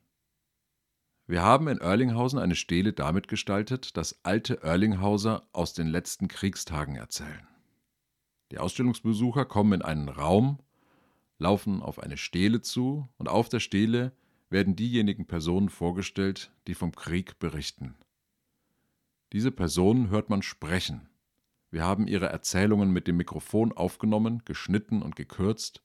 Wir 1.26 1.42
haben 1.42 1.68
in 1.68 1.80
Erlinghausen 1.80 2.40
eine 2.40 2.56
Stele 2.56 2.94
damit 2.94 3.28
gestaltet, 3.28 3.98
dass 3.98 4.24
alte 4.24 4.62
Erlinghauser 4.62 5.48
aus 5.54 5.74
den 5.74 5.88
letzten 5.88 6.28
Kriegstagen 6.28 6.96
erzählen. 6.96 7.48
Die 8.52 8.60
Ausstellungsbesucher 8.60 9.46
kommen 9.46 9.74
in 9.74 9.82
einen 9.82 10.10
Raum, 10.10 10.60
laufen 11.42 11.82
auf 11.82 12.00
eine 12.00 12.18
Stele 12.18 12.62
zu 12.62 13.10
und 13.18 13.28
auf 13.28 13.50
der 13.50 13.60
Stele 13.60 14.14
werden 14.52 14.76
diejenigen 14.76 15.26
Personen 15.26 15.70
vorgestellt, 15.70 16.52
die 16.68 16.76
vom 16.76 16.92
Krieg 16.94 17.40
berichten. 17.40 17.96
Diese 19.34 19.52
Personen 19.52 20.10
hört 20.10 20.30
man 20.30 20.44
sprechen. 20.44 21.10
Wir 21.72 21.84
haben 21.84 22.06
ihre 22.06 22.28
Erzählungen 22.28 22.92
mit 22.92 23.08
dem 23.08 23.18
Mikrofon 23.18 23.72
aufgenommen, 23.72 24.44
geschnitten 24.46 25.02
und 25.02 25.16
gekürzt 25.16 25.82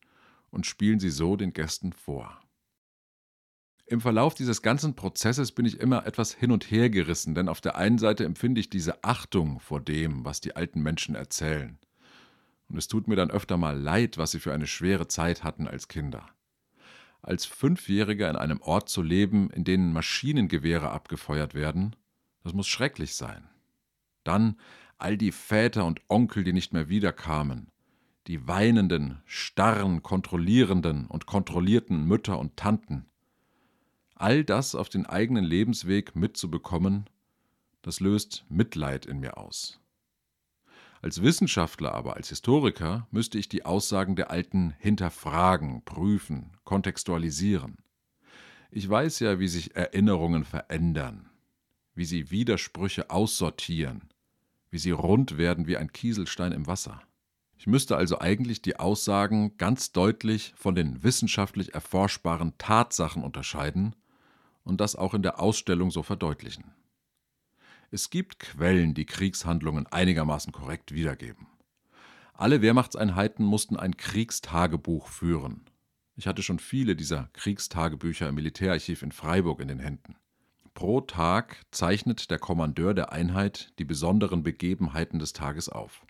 und 0.51 0.67
spielen 0.67 1.01
sie 1.01 1.11
so 1.11 1.37
den 1.37 1.53
Gästen 1.53 1.93
vor. 1.93 2.41
Im 3.87 4.01
Verlauf 4.01 4.35
dieses 4.35 4.63
ganzen 4.63 4.95
Prozesses 4.95 5.53
bin 5.53 5.65
ich 5.65 5.81
immer 5.81 6.07
etwas 6.07 6.35
hin 6.35 6.51
und 6.51 6.71
her 6.71 6.91
gerissen, 6.91 7.35
denn 7.35 7.49
auf 7.49 7.61
der 7.61 7.77
einen 7.77 7.99
Seite 7.99 8.25
empfinde 8.25 8.61
ich 8.61 8.69
diese 8.69 9.05
Achtung 9.05 9.61
vor 9.61 9.81
dem, 9.81 10.25
was 10.25 10.41
die 10.41 10.57
alten 10.57 10.83
Menschen 10.83 11.15
erzählen. 11.15 11.79
Und 12.69 12.79
es 12.79 12.89
tut 12.89 13.09
mir 13.09 13.17
dann 13.17 13.31
öfter 13.31 13.57
mal 13.57 13.79
leid, 13.79 14.19
was 14.19 14.33
sie 14.33 14.41
für 14.41 14.53
eine 14.53 14.67
schwere 14.67 15.09
Zeit 15.09 15.45
hatten 15.45 15.69
als 15.69 15.89
Kinder. 15.89 16.29
Als 17.23 17.45
Fünfjähriger 17.45 18.29
in 18.31 18.37
einem 18.37 18.61
Ort 18.61 18.89
zu 18.89 19.03
leben, 19.03 19.51
in 19.51 19.65
dem 19.65 19.93
Maschinengewehre 19.93 20.91
abgefeuert 20.91 21.55
werden, 21.55 21.97
das 22.43 22.53
muss 22.53 22.69
schrecklich 22.69 23.15
sein. 23.15 23.49
Dann 24.25 24.57
all 24.99 25.17
die 25.17 25.33
Väter 25.33 25.85
und 25.85 26.01
Onkel, 26.09 26.45
die 26.45 26.53
nicht 26.53 26.73
mehr 26.73 26.89
wiederkamen, 26.89 27.71
die 28.27 28.47
weinenden, 28.49 29.23
starren, 29.25 30.03
kontrollierenden 30.03 31.07
und 31.07 31.27
kontrollierten 31.27 32.05
Mütter 32.07 32.39
und 32.39 32.57
Tanten, 32.57 33.07
all 34.15 34.45
das 34.45 34.75
auf 34.75 34.89
den 34.89 35.07
eigenen 35.07 35.45
Lebensweg 35.45 36.17
mitzubekommen, 36.17 37.09
das 37.83 38.01
löst 38.01 38.45
Mitleid 38.49 39.07
in 39.07 39.21
mir 39.21 39.37
aus. 39.37 39.81
Als 41.03 41.23
Wissenschaftler 41.23 41.93
aber, 41.93 42.17
als 42.17 42.29
Historiker, 42.29 43.07
müsste 43.11 43.39
ich 43.39 43.49
die 43.49 43.65
Aussagen 43.65 44.17
der 44.17 44.31
Alten 44.31 44.75
hinterfragen, 44.79 45.85
prüfen, 45.85 46.53
kontextualisieren. 46.65 47.79
Ich 48.71 48.89
weiß 48.89 49.21
ja, 49.21 49.39
wie 49.39 49.49
sich 49.49 49.77
Erinnerungen 49.77 50.45
verändern, 50.45 51.29
wie 51.95 52.05
sie 52.05 52.31
Widersprüche 52.31 53.11
aussortieren, 53.11 54.11
wie 54.71 54.79
sie 54.79 54.91
rund 54.91 55.39
werden 55.39 55.67
wie 55.67 55.77
ein 55.77 55.93
Kieselstein 55.93 56.53
im 56.53 56.67
Wasser. 56.67 57.01
Ich 57.59 57.67
müsste 57.67 57.97
also 57.97 58.19
eigentlich 58.19 58.61
die 58.61 58.79
Aussagen 58.79 59.57
ganz 59.57 59.93
deutlich 59.93 60.53
von 60.57 60.75
den 60.75 61.03
wissenschaftlich 61.03 61.75
erforschbaren 61.75 62.59
Tatsachen 62.59 63.23
unterscheiden 63.23 63.97
und 64.63 64.81
das 64.81 64.97
auch 64.97 65.15
in 65.15 65.23
der 65.23 65.41
Ausstellung 65.41 65.91
so 65.91 66.03
verdeutlichen. 66.03 66.65
Es 67.97 68.11
gibt 68.11 68.41
Quellen, 68.41 68.93
die 68.93 69.07
Kriegshandlungen 69.07 69.87
einigermaßen 69.87 70.53
korrekt 70.53 70.93
wiedergeben. 70.93 71.47
Alle 72.35 72.61
Wehrmachtseinheiten 72.61 73.43
mussten 73.43 73.79
ein 73.79 73.97
Kriegstagebuch 73.97 75.09
führen. 75.09 75.65
Ich 76.15 76.27
hatte 76.27 76.43
schon 76.43 76.59
viele 76.59 76.95
dieser 76.95 77.31
Kriegstagebücher 77.33 78.29
im 78.29 78.35
Militärarchiv 78.35 79.01
in 79.01 79.13
Freiburg 79.13 79.61
in 79.61 79.69
den 79.69 79.79
Händen. 79.79 80.17
Pro 80.75 81.01
Tag 81.01 81.63
zeichnet 81.71 82.31
der 82.31 82.39
Kommandeur 82.39 82.93
der 82.93 83.13
Einheit 83.13 83.73
die 83.79 83.87
besonderen 83.87 84.43
Begebenheiten 84.43 85.19
des 85.19 85.33
Tages 85.33 85.71
auf. 85.71 86.05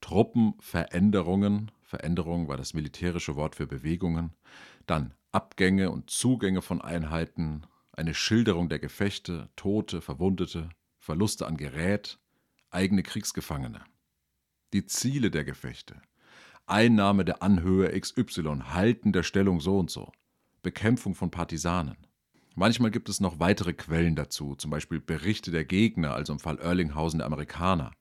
Truppenveränderungen, 0.00 1.70
Veränderung 1.84 2.48
war 2.48 2.56
das 2.56 2.74
militärische 2.74 3.36
Wort 3.36 3.54
für 3.54 3.68
Bewegungen, 3.68 4.32
dann 4.86 5.14
Abgänge 5.30 5.92
und 5.92 6.10
Zugänge 6.10 6.62
von 6.62 6.80
Einheiten, 6.82 7.62
eine 7.92 8.12
Schilderung 8.12 8.68
der 8.68 8.80
Gefechte, 8.80 9.48
Tote, 9.54 10.00
Verwundete, 10.00 10.68
Verluste 11.06 11.46
an 11.46 11.56
Gerät, 11.56 12.18
eigene 12.70 13.04
Kriegsgefangene. 13.04 13.84
Die 14.72 14.86
Ziele 14.86 15.30
der 15.30 15.44
Gefechte, 15.44 16.02
Einnahme 16.66 17.24
der 17.24 17.44
Anhöhe 17.44 17.88
XY, 18.00 18.62
Halten 18.72 19.12
der 19.12 19.22
Stellung 19.22 19.60
so 19.60 19.78
und 19.78 19.88
so, 19.88 20.10
Bekämpfung 20.62 21.14
von 21.14 21.30
Partisanen. 21.30 21.96
Manchmal 22.56 22.90
gibt 22.90 23.08
es 23.08 23.20
noch 23.20 23.38
weitere 23.38 23.72
Quellen 23.72 24.16
dazu, 24.16 24.56
zum 24.56 24.72
Beispiel 24.72 24.98
Berichte 24.98 25.52
der 25.52 25.64
Gegner, 25.64 26.12
also 26.12 26.32
im 26.32 26.40
Fall 26.40 26.58
Erlinghausen 26.58 27.18
der 27.18 27.26
Amerikaner, 27.26 27.92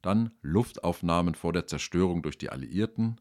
dann 0.00 0.32
Luftaufnahmen 0.40 1.34
vor 1.34 1.52
der 1.52 1.66
Zerstörung 1.66 2.22
durch 2.22 2.38
die 2.38 2.48
Alliierten 2.48 3.20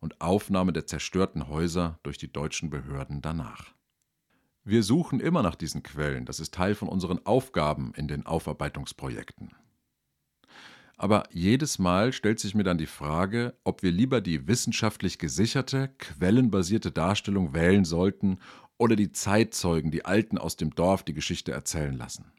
und 0.00 0.20
Aufnahme 0.20 0.72
der 0.72 0.88
zerstörten 0.88 1.46
Häuser 1.46 2.00
durch 2.02 2.18
die 2.18 2.32
deutschen 2.32 2.70
Behörden 2.70 3.22
danach. 3.22 3.72
Wir 4.64 4.82
suchen 4.82 5.20
immer 5.20 5.42
nach 5.42 5.54
diesen 5.54 5.82
Quellen, 5.82 6.26
das 6.26 6.38
ist 6.38 6.52
Teil 6.52 6.74
von 6.74 6.88
unseren 6.88 7.24
Aufgaben 7.24 7.92
in 7.96 8.08
den 8.08 8.26
Aufarbeitungsprojekten. 8.26 9.54
Aber 10.98 11.24
jedes 11.32 11.78
Mal 11.78 12.12
stellt 12.12 12.40
sich 12.40 12.54
mir 12.54 12.62
dann 12.62 12.76
die 12.76 12.86
Frage, 12.86 13.54
ob 13.64 13.82
wir 13.82 13.90
lieber 13.90 14.20
die 14.20 14.46
wissenschaftlich 14.46 15.18
gesicherte, 15.18 15.88
quellenbasierte 15.96 16.90
Darstellung 16.90 17.54
wählen 17.54 17.86
sollten 17.86 18.38
oder 18.76 18.96
die 18.96 19.10
Zeitzeugen, 19.10 19.90
die 19.90 20.04
Alten 20.04 20.36
aus 20.36 20.56
dem 20.56 20.74
Dorf, 20.74 21.02
die 21.02 21.14
Geschichte 21.14 21.52
erzählen 21.52 21.96
lassen. 21.96 22.30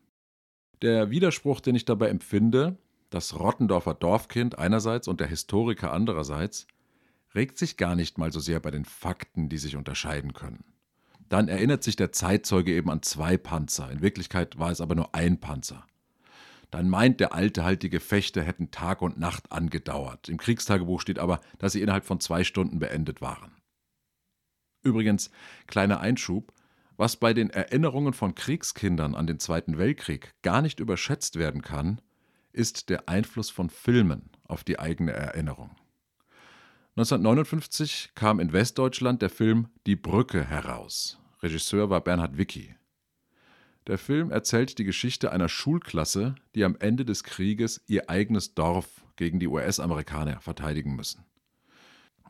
Der 0.84 1.10
Widerspruch, 1.10 1.60
den 1.60 1.74
ich 1.74 1.86
dabei 1.86 2.10
empfinde, 2.10 2.78
das 3.10 3.40
Rottendorfer 3.40 3.96
Dorfkind 3.96 4.60
einerseits 4.60 5.08
und 5.08 5.20
der 5.20 5.28
Historiker 5.28 5.92
andererseits, 5.92 6.68
regt 7.34 7.58
sich 7.58 7.78
gar 7.78 7.96
nicht 7.96 8.20
mal 8.20 8.32
so 8.32 8.40
sehr 8.40 8.60
bei 8.60 8.70
den 8.70 8.86
Fakten, 8.86 9.50
die 9.50 9.58
sich 9.58 9.76
unterscheiden 9.76 10.34
können. 10.34 10.64
Dann 11.32 11.48
erinnert 11.48 11.82
sich 11.82 11.96
der 11.96 12.12
Zeitzeuge 12.12 12.74
eben 12.74 12.90
an 12.92 13.04
zwei 13.04 13.38
Panzer, 13.38 13.90
in 13.90 14.02
Wirklichkeit 14.02 14.60
war 14.60 14.70
es 14.70 14.82
aber 14.82 14.96
nur 14.96 15.16
ein 15.16 15.40
Panzer. 15.40 15.88
Dann 16.72 16.90
meint 16.90 17.22
der 17.22 17.34
Alte 17.34 17.64
halt, 17.64 17.84
die 17.84 17.90
Gefechte 17.90 18.44
hätten 18.44 18.70
Tag 18.72 19.02
und 19.02 19.18
Nacht 19.18 19.50
angedauert. 19.50 20.28
Im 20.28 20.36
Kriegstagebuch 20.36 21.00
steht 21.00 21.20
aber, 21.20 21.40
dass 21.58 21.72
sie 21.72 21.82
innerhalb 21.82 22.04
von 22.04 22.20
zwei 22.20 22.44
Stunden 22.44 22.80
beendet 22.80 23.22
waren. 23.22 23.54
Übrigens, 24.84 25.32
kleiner 25.68 26.02
Einschub, 26.02 26.52
was 26.98 27.16
bei 27.16 27.34
den 27.34 27.50
Erinnerungen 27.50 28.12
von 28.12 28.36
Kriegskindern 28.36 29.16
an 29.16 29.26
den 29.26 29.40
Zweiten 29.40 29.78
Weltkrieg 29.78 30.34
gar 30.42 30.62
nicht 30.62 30.82
überschätzt 30.82 31.40
werden 31.40 31.62
kann, 31.62 32.02
ist 32.52 32.90
der 32.90 33.08
Einfluss 33.08 33.50
von 33.50 33.70
Filmen 33.70 34.32
auf 34.44 34.66
die 34.66 34.80
eigene 34.80 35.14
Erinnerung. 35.14 35.72
1959 36.98 38.12
kam 38.16 38.42
in 38.42 38.52
Westdeutschland 38.52 39.22
der 39.22 39.30
Film 39.30 39.70
Die 39.88 39.96
Brücke 39.96 40.44
heraus. 40.44 41.21
Regisseur 41.42 41.90
war 41.90 42.02
Bernhard 42.02 42.38
Wicki. 42.38 42.76
Der 43.88 43.98
Film 43.98 44.30
erzählt 44.30 44.78
die 44.78 44.84
Geschichte 44.84 45.32
einer 45.32 45.50
Schulklasse, 45.50 46.36
die 46.54 46.64
am 46.64 46.76
Ende 46.80 47.04
des 47.04 47.24
Krieges 47.24 47.82
ihr 47.88 48.10
eigenes 48.10 48.54
Dorf 48.54 49.04
gegen 49.16 49.40
die 49.40 49.48
US-Amerikaner 49.48 50.40
verteidigen 50.40 50.96
müssen. 50.96 51.26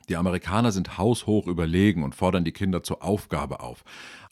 Die 0.07 0.15
Amerikaner 0.15 0.71
sind 0.71 0.97
haushoch 0.97 1.47
überlegen 1.47 2.03
und 2.03 2.15
fordern 2.15 2.45
die 2.45 2.51
Kinder 2.53 2.83
zur 2.83 3.03
Aufgabe 3.03 3.59
auf, 3.59 3.83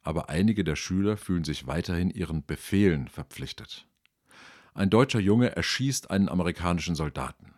aber 0.02 0.30
einige 0.30 0.64
der 0.64 0.76
Schüler 0.76 1.18
fühlen 1.18 1.44
sich 1.44 1.68
weiterhin 1.68 2.10
ihren 2.10 2.46
Befehlen 2.46 3.08
verpflichtet. 3.08 3.86
Ein 4.74 4.90
deutscher 4.90 5.20
Junge 5.20 5.56
erschießt 5.56 6.10
einen 6.10 6.30
amerikanischen 6.30 6.96
Soldaten. 6.96 7.54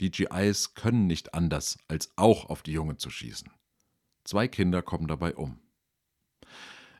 Die 0.00 0.10
GIs 0.10 0.74
können 0.74 1.06
nicht 1.06 1.34
anders, 1.34 1.78
als 1.86 2.12
auch 2.16 2.48
auf 2.48 2.62
die 2.62 2.72
Jungen 2.72 2.98
zu 2.98 3.10
schießen. 3.10 3.50
Zwei 4.24 4.48
Kinder 4.48 4.82
kommen 4.82 5.06
dabei 5.06 5.34
um. 5.34 5.58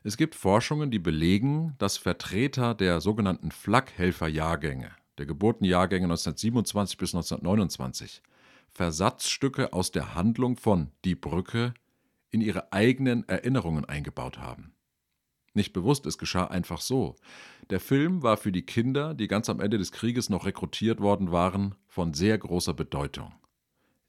Es 0.05 0.17
gibt 0.17 0.35
Forschungen, 0.35 0.91
die 0.91 0.99
belegen, 0.99 1.75
dass 1.77 1.95
Vertreter 1.95 2.75
der 2.75 2.99
sogenannten 2.99 3.51
Flakhelfer-Jahrgänge, 3.51 4.91
der 5.17 5.25
Geburtenjahrgänge 5.25 6.05
1927 6.07 6.97
bis 6.97 7.15
1929, 7.15 8.21
Versatzstücke 8.73 9.71
aus 9.71 9.91
der 9.91 10.13
Handlung 10.13 10.57
von 10.57 10.91
Die 11.05 11.15
Brücke 11.15 11.73
in 12.31 12.41
ihre 12.41 12.73
eigenen 12.73 13.25
Erinnerungen 13.29 13.85
eingebaut 13.85 14.39
haben. 14.39 14.73
Nicht 15.53 15.71
bewusst, 15.71 16.05
es 16.05 16.17
geschah 16.17 16.47
einfach 16.47 16.81
so. 16.81 17.15
Der 17.69 17.79
Film 17.79 18.23
war 18.23 18.35
für 18.35 18.51
die 18.51 18.65
Kinder, 18.65 19.13
die 19.13 19.29
ganz 19.29 19.49
am 19.49 19.61
Ende 19.61 19.77
des 19.77 19.93
Krieges 19.93 20.29
noch 20.29 20.45
rekrutiert 20.45 20.99
worden 20.99 21.31
waren, 21.31 21.75
von 21.87 22.13
sehr 22.13 22.37
großer 22.37 22.73
Bedeutung. 22.73 23.31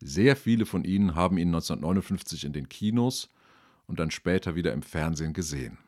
Sehr 0.01 0.35
viele 0.35 0.67
von 0.67 0.83
ihnen 0.83 1.15
haben 1.15 1.39
ihn 1.39 1.49
1959 1.49 2.45
in 2.45 2.53
den 2.53 2.69
Kinos 2.69 3.31
und 3.87 4.01
dann 4.01 4.11
später 4.11 4.57
wieder 4.57 4.73
im 4.73 4.83
Fernsehen 4.83 5.35
gesehen. 5.35 5.79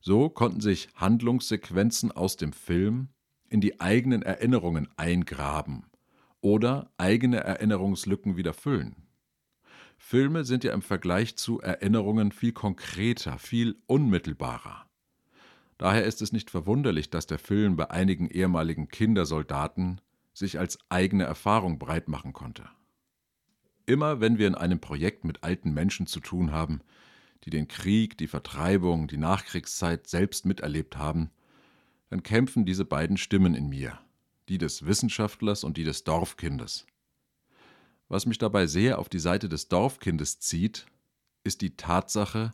So 0.00 0.28
konnten 0.28 0.60
sich 0.60 0.88
Handlungssequenzen 0.94 2.12
aus 2.12 2.36
dem 2.36 2.52
Film 2.52 3.08
in 3.48 3.60
die 3.60 3.80
eigenen 3.80 4.22
Erinnerungen 4.22 4.88
eingraben 4.96 5.86
oder 6.40 6.90
eigene 6.98 7.38
Erinnerungslücken 7.38 8.36
wieder 8.36 8.52
füllen. 8.52 9.08
Filme 9.96 10.44
sind 10.44 10.62
ja 10.64 10.72
im 10.72 10.82
Vergleich 10.82 11.36
zu 11.36 11.60
Erinnerungen 11.60 12.30
viel 12.30 12.52
konkreter, 12.52 13.38
viel 13.38 13.76
unmittelbarer. 13.86 14.86
Daher 15.76 16.04
ist 16.04 16.22
es 16.22 16.32
nicht 16.32 16.50
verwunderlich, 16.50 17.10
dass 17.10 17.26
der 17.26 17.38
Film 17.38 17.76
bei 17.76 17.90
einigen 17.90 18.28
ehemaligen 18.28 18.88
Kindersoldaten 18.88 20.00
sich 20.32 20.58
als 20.58 20.78
eigene 20.88 21.24
Erfahrung 21.24 21.78
breit 21.78 22.08
machen 22.08 22.32
konnte. 22.32 22.68
Immer 23.86 24.20
wenn 24.20 24.38
wir 24.38 24.46
in 24.46 24.54
einem 24.54 24.80
Projekt 24.80 25.24
mit 25.24 25.42
alten 25.42 25.72
Menschen 25.72 26.06
zu 26.06 26.20
tun 26.20 26.52
haben, 26.52 26.80
die 27.44 27.50
den 27.50 27.68
Krieg, 27.68 28.18
die 28.18 28.26
Vertreibung, 28.26 29.08
die 29.08 29.16
Nachkriegszeit 29.16 30.06
selbst 30.06 30.44
miterlebt 30.44 30.96
haben, 30.96 31.30
dann 32.10 32.22
kämpfen 32.22 32.64
diese 32.64 32.84
beiden 32.84 33.16
Stimmen 33.16 33.54
in 33.54 33.68
mir, 33.68 33.98
die 34.48 34.58
des 34.58 34.86
Wissenschaftlers 34.86 35.64
und 35.64 35.76
die 35.76 35.84
des 35.84 36.04
Dorfkindes. 36.04 36.86
Was 38.08 38.24
mich 38.26 38.38
dabei 38.38 38.66
sehr 38.66 38.98
auf 38.98 39.08
die 39.08 39.18
Seite 39.18 39.48
des 39.48 39.68
Dorfkindes 39.68 40.40
zieht, 40.40 40.86
ist 41.44 41.60
die 41.60 41.76
Tatsache, 41.76 42.50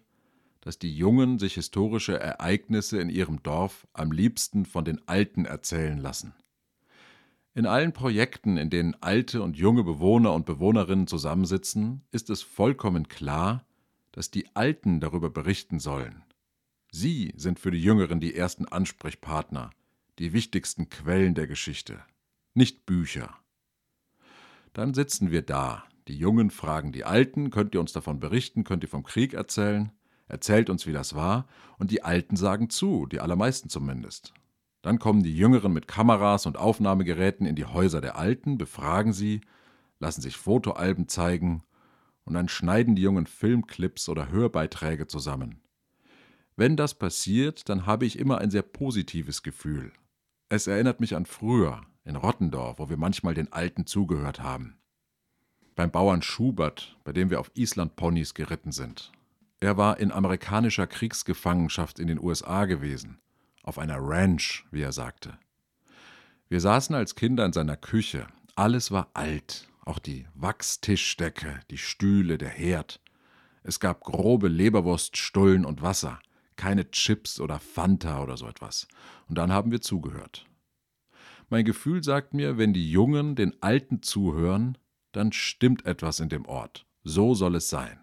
dass 0.61 0.79
die 0.79 0.95
Jungen 0.97 1.39
sich 1.39 1.55
historische 1.55 2.19
Ereignisse 2.19 2.99
in 2.99 3.11
ihrem 3.11 3.43
Dorf 3.43 3.87
am 3.93 4.11
liebsten 4.11 4.65
von 4.65 4.85
den 4.85 5.07
Alten 5.07 5.45
erzählen 5.45 5.99
lassen. 5.99 6.35
In 7.55 7.67
allen 7.67 7.93
Projekten, 7.93 8.57
in 8.57 8.71
denen 8.71 8.97
alte 9.01 9.43
und 9.43 9.57
junge 9.57 9.85
Bewohner 9.85 10.33
und 10.33 10.45
Bewohnerinnen 10.45 11.07
zusammensitzen, 11.07 12.03
ist 12.11 12.31
es 12.31 12.43
vollkommen 12.43 13.09
klar, 13.09 13.65
dass 14.15 14.31
die 14.31 14.47
Alten 14.55 15.01
darüber 15.01 15.29
berichten 15.29 15.81
sollen. 15.81 16.23
Sie 16.93 17.33
sind 17.37 17.59
für 17.59 17.73
die 17.73 17.83
Jüngeren 17.83 18.21
die 18.21 18.37
ersten 18.37 18.65
Ansprechpartner, 18.65 19.71
die 20.21 20.33
wichtigsten 20.33 20.89
Quellen 20.89 21.35
der 21.35 21.49
Geschichte, 21.49 22.01
nicht 22.55 22.87
Bücher. 22.87 23.35
Dann 24.73 24.95
sitzen 24.95 25.33
wir 25.33 25.43
da, 25.43 25.83
die 26.07 26.17
Jungen 26.17 26.51
fragen 26.51 26.93
die 26.93 27.03
Alten, 27.03 27.51
könnt 27.51 27.75
ihr 27.75 27.81
uns 27.81 27.93
davon 27.93 28.21
berichten, 28.21 28.63
könnt 28.63 28.85
ihr 28.85 28.89
vom 28.89 29.03
Krieg 29.03 29.35
erzählen, 29.35 29.91
erzählt 30.29 30.71
uns, 30.71 30.87
wie 30.87 30.93
das 30.93 31.17
war, 31.17 31.49
und 31.79 31.91
die 31.91 32.05
Alten 32.05 32.37
sagen 32.37 32.71
zu, 32.71 33.07
die 33.07 33.19
allermeisten 33.19 33.69
zumindest. 33.69 34.33
Dann 34.83 35.01
kommen 35.01 35.25
die 35.25 35.37
Jüngeren 35.37 35.73
mit 35.73 35.89
Kameras 35.89 36.47
und 36.47 36.57
Aufnahmegeräten 36.57 37.47
in 37.47 37.57
die 37.57 37.65
Häuser 37.65 38.01
der 38.01 38.17
Alten, 38.17 38.59
befragen 38.59 39.13
sie, 39.13 39.41
lassen 39.99 40.23
sich 40.23 40.37
Fotoalben 40.37 41.09
zeigen 41.09 41.65
und 42.25 42.35
dann 42.35 42.49
schneiden 42.49 42.97
die 42.97 43.03
Jungen 43.03 43.27
Filmclips 43.27 44.09
oder 44.09 44.29
Hörbeiträge 44.29 45.07
zusammen. 45.07 45.61
Wenn 46.57 46.77
das 46.77 46.95
passiert, 46.95 47.69
dann 47.69 47.87
habe 47.87 48.07
ich 48.07 48.19
immer 48.19 48.39
ein 48.39 48.51
sehr 48.51 48.63
positives 48.63 49.43
Gefühl. 49.43 49.93
Es 50.49 50.67
erinnert 50.67 51.01
mich 51.01 51.17
an 51.17 51.27
früher, 51.27 51.83
in 52.05 52.17
Rottendorf, 52.17 52.79
wo 52.79 52.89
wir 52.89 52.97
manchmal 52.97 53.35
den 53.35 53.53
Alten 53.53 53.87
zugehört 53.87 54.41
haben. 54.41 54.77
Beim 55.75 55.91
Bauern 55.91 56.23
Schubert, 56.23 56.97
bei 57.03 57.13
dem 57.13 57.31
wir 57.31 57.41
auf 57.41 57.51
Island-Ponys 57.55 58.35
geritten 58.35 58.71
sind. 58.71 59.11
Er 59.61 59.77
war 59.77 59.99
in 59.99 60.13
amerikanischer 60.13 60.87
Kriegsgefangenschaft 60.87 61.99
in 61.99 62.07
den 62.07 62.21
USA 62.21 62.67
gewesen 62.67 63.19
auf 63.65 63.79
einer 63.79 63.99
Ranch, 63.99 64.65
wie 64.71 64.83
er 64.83 64.93
sagte. 64.93 65.39
Wir 66.49 66.61
saßen 66.61 66.95
als 66.95 67.15
Kinder 67.15 67.45
in 67.45 67.53
seiner 67.53 67.77
Küche. 67.77 68.27
Alles 68.55 68.91
war 68.91 69.09
alt, 69.15 69.69
auch 69.85 69.99
die 69.99 70.27
Wachstischdecke, 70.35 71.61
die 71.71 71.79
Stühle, 71.79 72.39
der 72.39 72.49
Herd. 72.49 73.01
Es 73.63 73.81
gab 73.81 74.01
grobe 74.01 74.49
Leberwurststullen 74.49 75.65
und 75.65 75.83
Wasser, 75.83 76.21
keine 76.57 76.91
Chips 76.91 77.41
oder 77.41 77.59
Fanta 77.59 78.23
oder 78.23 78.37
so 78.37 78.47
etwas. 78.47 78.89
Und 79.29 79.39
dann 79.39 79.53
haben 79.53 79.71
wir 79.71 79.81
zugehört. 79.81 80.47
Mein 81.49 81.65
Gefühl 81.65 82.03
sagt 82.03 82.35
mir, 82.35 82.59
wenn 82.59 82.73
die 82.73 82.91
Jungen 82.91 83.37
den 83.37 83.63
Alten 83.63 84.03
zuhören, 84.03 84.79
dann 85.13 85.33
stimmt 85.33 85.85
etwas 85.87 86.21
in 86.21 86.29
dem 86.29 86.47
Ort. 86.47 86.87
So 87.03 87.35
soll 87.35 87.57
es 87.57 87.69
sein. 87.69 87.99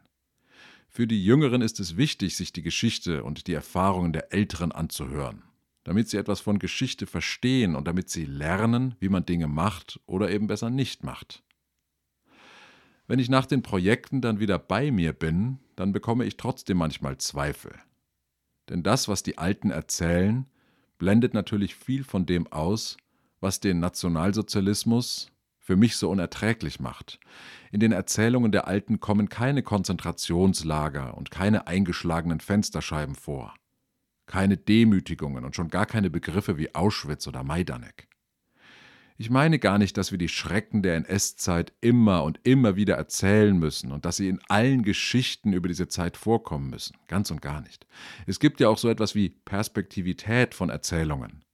Für 0.88 1.08
die 1.08 1.24
Jüngeren 1.24 1.62
ist 1.62 1.80
es 1.80 1.98
wichtig, 1.98 2.36
sich 2.36 2.54
die 2.54 2.62
Geschichte 2.62 3.24
und 3.24 3.48
die 3.48 3.54
Erfahrungen 3.54 4.14
der 4.14 4.34
Älteren 4.34 4.72
anzuhören 4.72 5.44
damit 5.84 6.10
sie 6.10 6.18
etwas 6.18 6.42
von 6.42 6.60
Geschichte 6.60 7.08
verstehen 7.08 7.76
und 7.76 7.88
damit 7.88 8.10
sie 8.10 8.26
lernen, 8.26 8.96
wie 9.00 9.10
man 9.10 9.26
Dinge 9.26 9.48
macht 9.48 10.00
oder 10.06 10.30
eben 10.30 10.48
besser 10.48 10.70
nicht 10.70 11.04
macht. 11.04 11.44
Wenn 13.12 13.20
ich 13.20 13.28
nach 13.28 13.46
den 13.46 13.62
Projekten 13.62 14.22
dann 14.22 14.40
wieder 14.40 14.58
bei 14.58 14.90
mir 14.90 15.12
bin, 15.12 15.60
dann 15.76 15.92
bekomme 15.92 16.24
ich 16.24 16.38
trotzdem 16.38 16.78
manchmal 16.78 17.18
Zweifel. 17.18 17.74
Denn 18.70 18.84
das, 18.84 19.10
was 19.10 19.22
die 19.22 19.38
Alten 19.38 19.70
erzählen, 19.70 20.46
blendet 20.98 21.34
natürlich 21.34 21.76
viel 21.76 22.06
von 22.06 22.26
dem 22.26 22.50
aus, 22.54 22.96
was 23.42 23.60
den 23.60 23.82
Nationalsozialismus 23.82 25.30
für 25.60 25.76
mich 25.76 25.98
so 25.98 26.10
unerträglich 26.10 26.80
macht. 26.80 27.20
In 27.74 27.82
den 27.82 27.92
Erzählungen 27.92 28.54
der 28.54 28.70
Alten 28.70 29.02
kommen 29.02 29.28
keine 29.28 29.62
Konzentrationslager 29.62 31.18
und 31.18 31.32
keine 31.32 31.68
eingeschlagenen 31.68 32.40
Fensterscheiben 32.40 33.16
vor 33.16 33.54
keine 34.26 34.56
Demütigungen 34.56 35.44
und 35.44 35.58
schon 35.58 35.68
gar 35.68 35.86
keine 35.86 36.10
Begriffe 36.10 36.58
wie 36.58 36.74
Auschwitz 36.74 37.28
oder 37.28 37.44
Majdanek. 37.44 38.08
Ich 39.22 39.30
meine 39.30 39.60
gar 39.60 39.78
nicht, 39.78 39.98
dass 39.98 40.10
wir 40.10 40.18
die 40.18 40.30
Schrecken 40.30 40.82
der 40.82 40.96
NS-Zeit 40.96 41.74
immer 41.80 42.24
und 42.24 42.40
immer 42.42 42.76
wieder 42.76 42.96
erzählen 42.96 43.56
müssen 43.56 43.92
und 43.92 44.04
dass 44.04 44.18
sie 44.18 44.28
in 44.28 44.40
allen 44.50 44.82
Geschichten 44.82 45.54
über 45.54 45.68
diese 45.68 45.88
Zeit 45.88 46.18
vorkommen 46.18 46.72
müssen. 46.72 46.98
Ganz 47.08 47.30
und 47.30 47.40
gar 47.40 47.62
nicht. 47.62 47.86
Es 48.26 48.40
gibt 48.40 48.60
ja 48.60 48.68
auch 48.68 48.80
so 48.80 48.90
etwas 48.90 49.14
wie 49.14 49.30
Perspektivität 49.30 50.56
von 50.56 50.72
Erzählungen. 50.72 51.46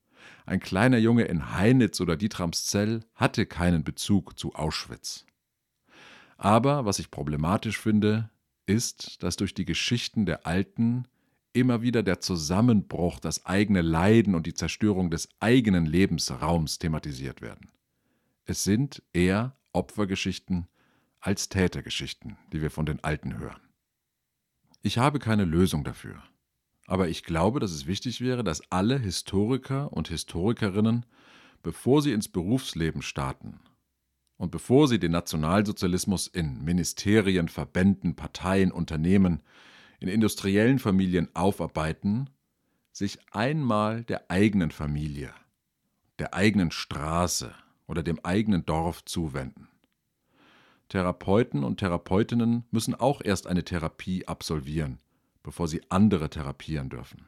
Ein 0.46 0.60
kleiner 0.60 0.96
Junge 0.96 1.24
in 1.24 1.52
Heinitz 1.52 2.00
oder 2.00 2.16
Dietramszell 2.16 3.04
hatte 3.14 3.44
keinen 3.44 3.84
Bezug 3.84 4.38
zu 4.38 4.54
Auschwitz. 4.54 5.26
Aber 6.38 6.86
was 6.86 6.98
ich 6.98 7.10
problematisch 7.10 7.78
finde, 7.78 8.30
ist, 8.64 9.22
dass 9.22 9.36
durch 9.36 9.52
die 9.52 9.66
Geschichten 9.66 10.24
der 10.24 10.46
Alten 10.46 11.06
immer 11.52 11.82
wieder 11.82 12.02
der 12.02 12.20
Zusammenbruch, 12.20 13.20
das 13.20 13.46
eigene 13.46 13.82
Leiden 13.82 14.34
und 14.34 14.46
die 14.46 14.54
Zerstörung 14.54 15.10
des 15.10 15.28
eigenen 15.40 15.86
Lebensraums 15.86 16.78
thematisiert 16.78 17.42
werden. 17.42 17.70
Es 18.44 18.64
sind 18.64 19.02
eher 19.12 19.56
Opfergeschichten 19.72 20.68
als 21.20 21.48
Tätergeschichten, 21.48 22.36
die 22.52 22.62
wir 22.62 22.70
von 22.70 22.86
den 22.86 23.02
Alten 23.02 23.38
hören. 23.38 23.60
Ich 24.82 24.98
habe 24.98 25.18
keine 25.18 25.44
Lösung 25.44 25.84
dafür, 25.84 26.22
aber 26.86 27.08
ich 27.08 27.24
glaube, 27.24 27.60
dass 27.60 27.72
es 27.72 27.86
wichtig 27.86 28.20
wäre, 28.20 28.44
dass 28.44 28.62
alle 28.70 28.98
Historiker 28.98 29.92
und 29.92 30.08
Historikerinnen, 30.08 31.04
bevor 31.62 32.02
sie 32.02 32.12
ins 32.12 32.28
Berufsleben 32.28 33.02
starten 33.02 33.60
und 34.36 34.50
bevor 34.50 34.88
sie 34.88 34.98
den 34.98 35.12
Nationalsozialismus 35.12 36.28
in 36.28 36.64
Ministerien, 36.64 37.48
Verbänden, 37.48 38.14
Parteien, 38.14 38.70
Unternehmen 38.70 39.42
in 40.00 40.08
industriellen 40.08 40.78
Familien 40.78 41.28
aufarbeiten, 41.34 42.30
sich 42.92 43.18
einmal 43.32 44.04
der 44.04 44.30
eigenen 44.30 44.70
Familie, 44.70 45.32
der 46.18 46.34
eigenen 46.34 46.70
Straße 46.70 47.54
oder 47.86 48.02
dem 48.02 48.24
eigenen 48.24 48.66
Dorf 48.66 49.04
zuwenden. 49.04 49.68
Therapeuten 50.88 51.64
und 51.64 51.80
Therapeutinnen 51.80 52.64
müssen 52.70 52.94
auch 52.94 53.20
erst 53.22 53.46
eine 53.46 53.64
Therapie 53.64 54.26
absolvieren, 54.26 54.98
bevor 55.42 55.68
sie 55.68 55.82
andere 55.90 56.30
therapieren 56.30 56.88
dürfen. 56.88 57.26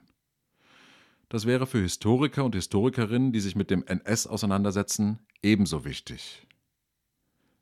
Das 1.28 1.46
wäre 1.46 1.66
für 1.66 1.80
Historiker 1.80 2.44
und 2.44 2.54
Historikerinnen, 2.54 3.32
die 3.32 3.40
sich 3.40 3.54
mit 3.54 3.70
dem 3.70 3.84
NS 3.86 4.26
auseinandersetzen, 4.26 5.20
ebenso 5.42 5.84
wichtig. 5.84 6.46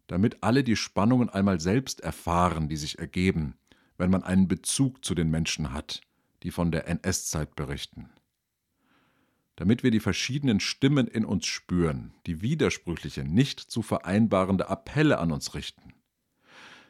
Damit 0.07 0.43
alle 0.43 0.65
die 0.65 0.77
Spannungen 0.77 1.29
einmal 1.29 1.61
selbst 1.61 2.01
erfahren, 2.01 2.71
die 2.71 2.77
sich 2.77 2.99
ergeben, 2.99 3.59
wenn 3.99 4.11
man 4.11 4.23
einen 4.23 4.49
Bezug 4.49 5.05
zu 5.05 5.15
den 5.15 5.31
Menschen 5.31 5.73
hat, 5.73 6.01
die 6.43 6.51
von 6.51 6.71
der 6.71 6.89
NS-Zeit 6.89 7.55
berichten. 7.55 8.09
Damit 9.57 9.83
wir 9.83 9.91
die 9.91 10.01
verschiedenen 10.01 10.61
Stimmen 10.61 11.09
in 11.09 11.25
uns 11.25 11.47
spüren, 11.47 12.15
die 12.27 12.41
widersprüchliche, 12.41 13.25
nicht 13.25 13.61
zu 13.61 13.83
vereinbarende 13.83 14.69
Appelle 14.71 15.19
an 15.19 15.33
uns 15.33 15.55
richten 15.55 15.93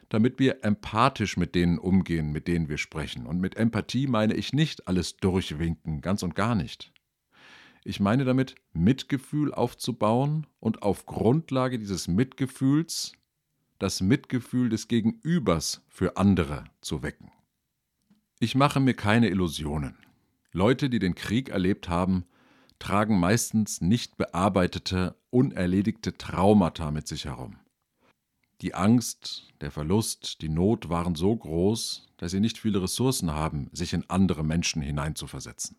damit 0.09 0.39
wir 0.39 0.63
empathisch 0.63 1.37
mit 1.37 1.55
denen 1.55 1.77
umgehen, 1.77 2.31
mit 2.31 2.47
denen 2.47 2.67
wir 2.67 2.77
sprechen. 2.77 3.25
Und 3.25 3.39
mit 3.39 3.55
Empathie 3.55 4.07
meine 4.07 4.33
ich 4.33 4.53
nicht 4.53 4.87
alles 4.87 5.17
durchwinken, 5.17 6.01
ganz 6.01 6.23
und 6.23 6.35
gar 6.35 6.55
nicht. 6.55 6.91
Ich 7.85 7.99
meine 7.99 8.25
damit, 8.25 8.55
Mitgefühl 8.73 9.53
aufzubauen 9.53 10.47
und 10.59 10.83
auf 10.83 11.05
Grundlage 11.05 11.79
dieses 11.79 12.07
Mitgefühls 12.07 13.13
das 13.79 14.01
Mitgefühl 14.01 14.69
des 14.69 14.89
Gegenübers 14.89 15.81
für 15.87 16.17
andere 16.17 16.65
zu 16.81 17.01
wecken. 17.01 17.31
Ich 18.39 18.53
mache 18.53 18.79
mir 18.79 18.93
keine 18.93 19.29
Illusionen. 19.29 19.97
Leute, 20.51 20.89
die 20.89 20.99
den 20.99 21.15
Krieg 21.15 21.49
erlebt 21.49 21.89
haben, 21.89 22.25
tragen 22.77 23.19
meistens 23.19 23.81
nicht 23.81 24.17
bearbeitete, 24.17 25.15
unerledigte 25.29 26.17
Traumata 26.17 26.91
mit 26.91 27.07
sich 27.07 27.25
herum. 27.25 27.57
Die 28.61 28.75
Angst, 28.75 29.47
der 29.61 29.71
Verlust, 29.71 30.41
die 30.41 30.49
Not 30.49 30.89
waren 30.89 31.15
so 31.15 31.35
groß, 31.35 32.09
dass 32.17 32.31
sie 32.31 32.41
nicht 32.41 32.57
viele 32.57 32.81
Ressourcen 32.81 33.31
haben, 33.31 33.69
sich 33.71 33.93
in 33.93 34.09
andere 34.09 34.43
Menschen 34.43 34.81
hineinzuversetzen. 34.81 35.77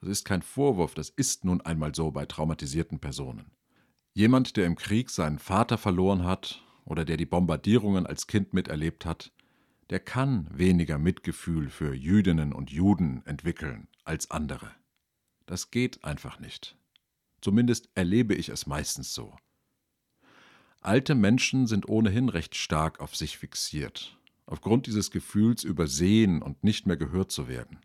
Das 0.00 0.08
ist 0.08 0.24
kein 0.24 0.42
Vorwurf, 0.42 0.94
das 0.94 1.10
ist 1.10 1.44
nun 1.44 1.60
einmal 1.60 1.94
so 1.94 2.10
bei 2.10 2.24
traumatisierten 2.24 3.00
Personen. 3.00 3.50
Jemand, 4.14 4.56
der 4.56 4.66
im 4.66 4.76
Krieg 4.76 5.10
seinen 5.10 5.38
Vater 5.38 5.76
verloren 5.76 6.24
hat 6.24 6.63
oder 6.84 7.04
der 7.04 7.16
die 7.16 7.26
Bombardierungen 7.26 8.06
als 8.06 8.26
Kind 8.26 8.52
miterlebt 8.52 9.06
hat, 9.06 9.32
der 9.90 10.00
kann 10.00 10.48
weniger 10.50 10.98
Mitgefühl 10.98 11.68
für 11.70 11.94
Jüdinnen 11.94 12.52
und 12.52 12.70
Juden 12.70 13.24
entwickeln 13.26 13.88
als 14.04 14.30
andere. 14.30 14.70
Das 15.46 15.70
geht 15.70 16.04
einfach 16.04 16.38
nicht. 16.40 16.76
Zumindest 17.40 17.90
erlebe 17.94 18.34
ich 18.34 18.48
es 18.48 18.66
meistens 18.66 19.12
so. 19.12 19.36
Alte 20.80 21.14
Menschen 21.14 21.66
sind 21.66 21.88
ohnehin 21.88 22.28
recht 22.28 22.54
stark 22.54 23.00
auf 23.00 23.16
sich 23.16 23.38
fixiert, 23.38 24.18
aufgrund 24.46 24.86
dieses 24.86 25.10
Gefühls 25.10 25.64
übersehen 25.64 26.42
und 26.42 26.64
nicht 26.64 26.86
mehr 26.86 26.96
gehört 26.96 27.30
zu 27.30 27.48
werden. 27.48 27.80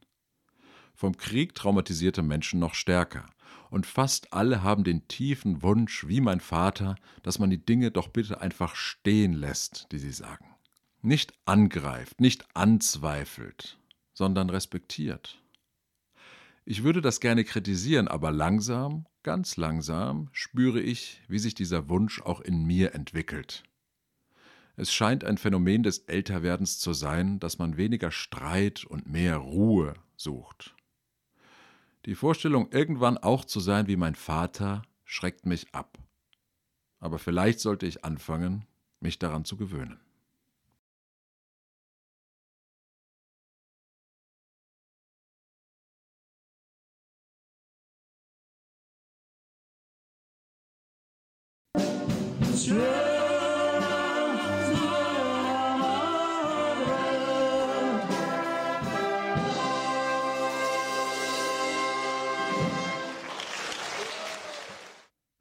Vom 0.94 1.16
Krieg 1.16 1.56
traumatisierte 1.56 2.22
Menschen 2.22 2.60
noch 2.60 2.74
stärker, 2.74 3.30
und 3.70 3.86
fast 3.86 4.34
alle 4.34 4.64
haben 4.64 4.84
den 4.84 5.08
tiefen 5.08 5.62
Wunsch, 5.62 6.08
wie 6.08 6.22
mein 6.22 6.40
Vater, 6.40 6.96
dass 7.24 7.40
man 7.40 7.50
die 7.50 7.64
Dinge 7.64 7.92
doch 7.92 8.08
bitte 8.08 8.42
einfach 8.42 8.76
stehen 8.76 9.34
lässt, 9.34 9.88
die 9.92 10.00
sie 10.00 10.12
sagen. 10.12 10.56
Nicht 11.02 11.34
angreift, 11.46 12.20
nicht 12.20 12.46
anzweifelt, 12.56 13.78
sondern 14.14 14.50
respektiert. 14.50 15.42
Ich 16.66 16.84
würde 16.84 17.02
das 17.02 17.20
gerne 17.20 17.44
kritisieren, 17.44 18.08
aber 18.08 18.32
langsam 18.32 19.06
Ganz 19.24 19.58
langsam 19.58 20.30
spüre 20.32 20.80
ich, 20.80 21.22
wie 21.28 21.40
sich 21.40 21.54
dieser 21.54 21.90
Wunsch 21.90 22.22
auch 22.22 22.40
in 22.40 22.64
mir 22.64 22.96
entwickelt. 22.96 23.64
Es 24.78 24.94
scheint 24.94 25.26
ein 25.26 25.38
Phänomen 25.38 25.84
des 25.84 26.00
Älterwerdens 26.00 26.80
zu 26.80 26.94
sein, 26.94 27.40
dass 27.42 27.60
man 27.60 27.76
weniger 27.76 28.12
Streit 28.12 28.86
und 28.86 29.10
mehr 29.10 29.36
Ruhe 29.36 29.96
sucht. 30.16 30.74
Die 32.10 32.16
Vorstellung, 32.16 32.72
irgendwann 32.72 33.20
auch 33.20 33.46
zu 33.46 33.60
sein 33.60 33.86
wie 33.86 33.96
mein 33.96 34.16
Vater, 34.16 34.82
schreckt 35.06 35.46
mich 35.46 35.76
ab. 35.76 36.00
Aber 36.98 37.20
vielleicht 37.20 37.60
sollte 37.60 37.86
ich 37.86 38.04
anfangen, 38.04 38.66
mich 39.00 39.20
daran 39.20 39.46
zu 39.46 39.58
gewöhnen. 39.58 40.00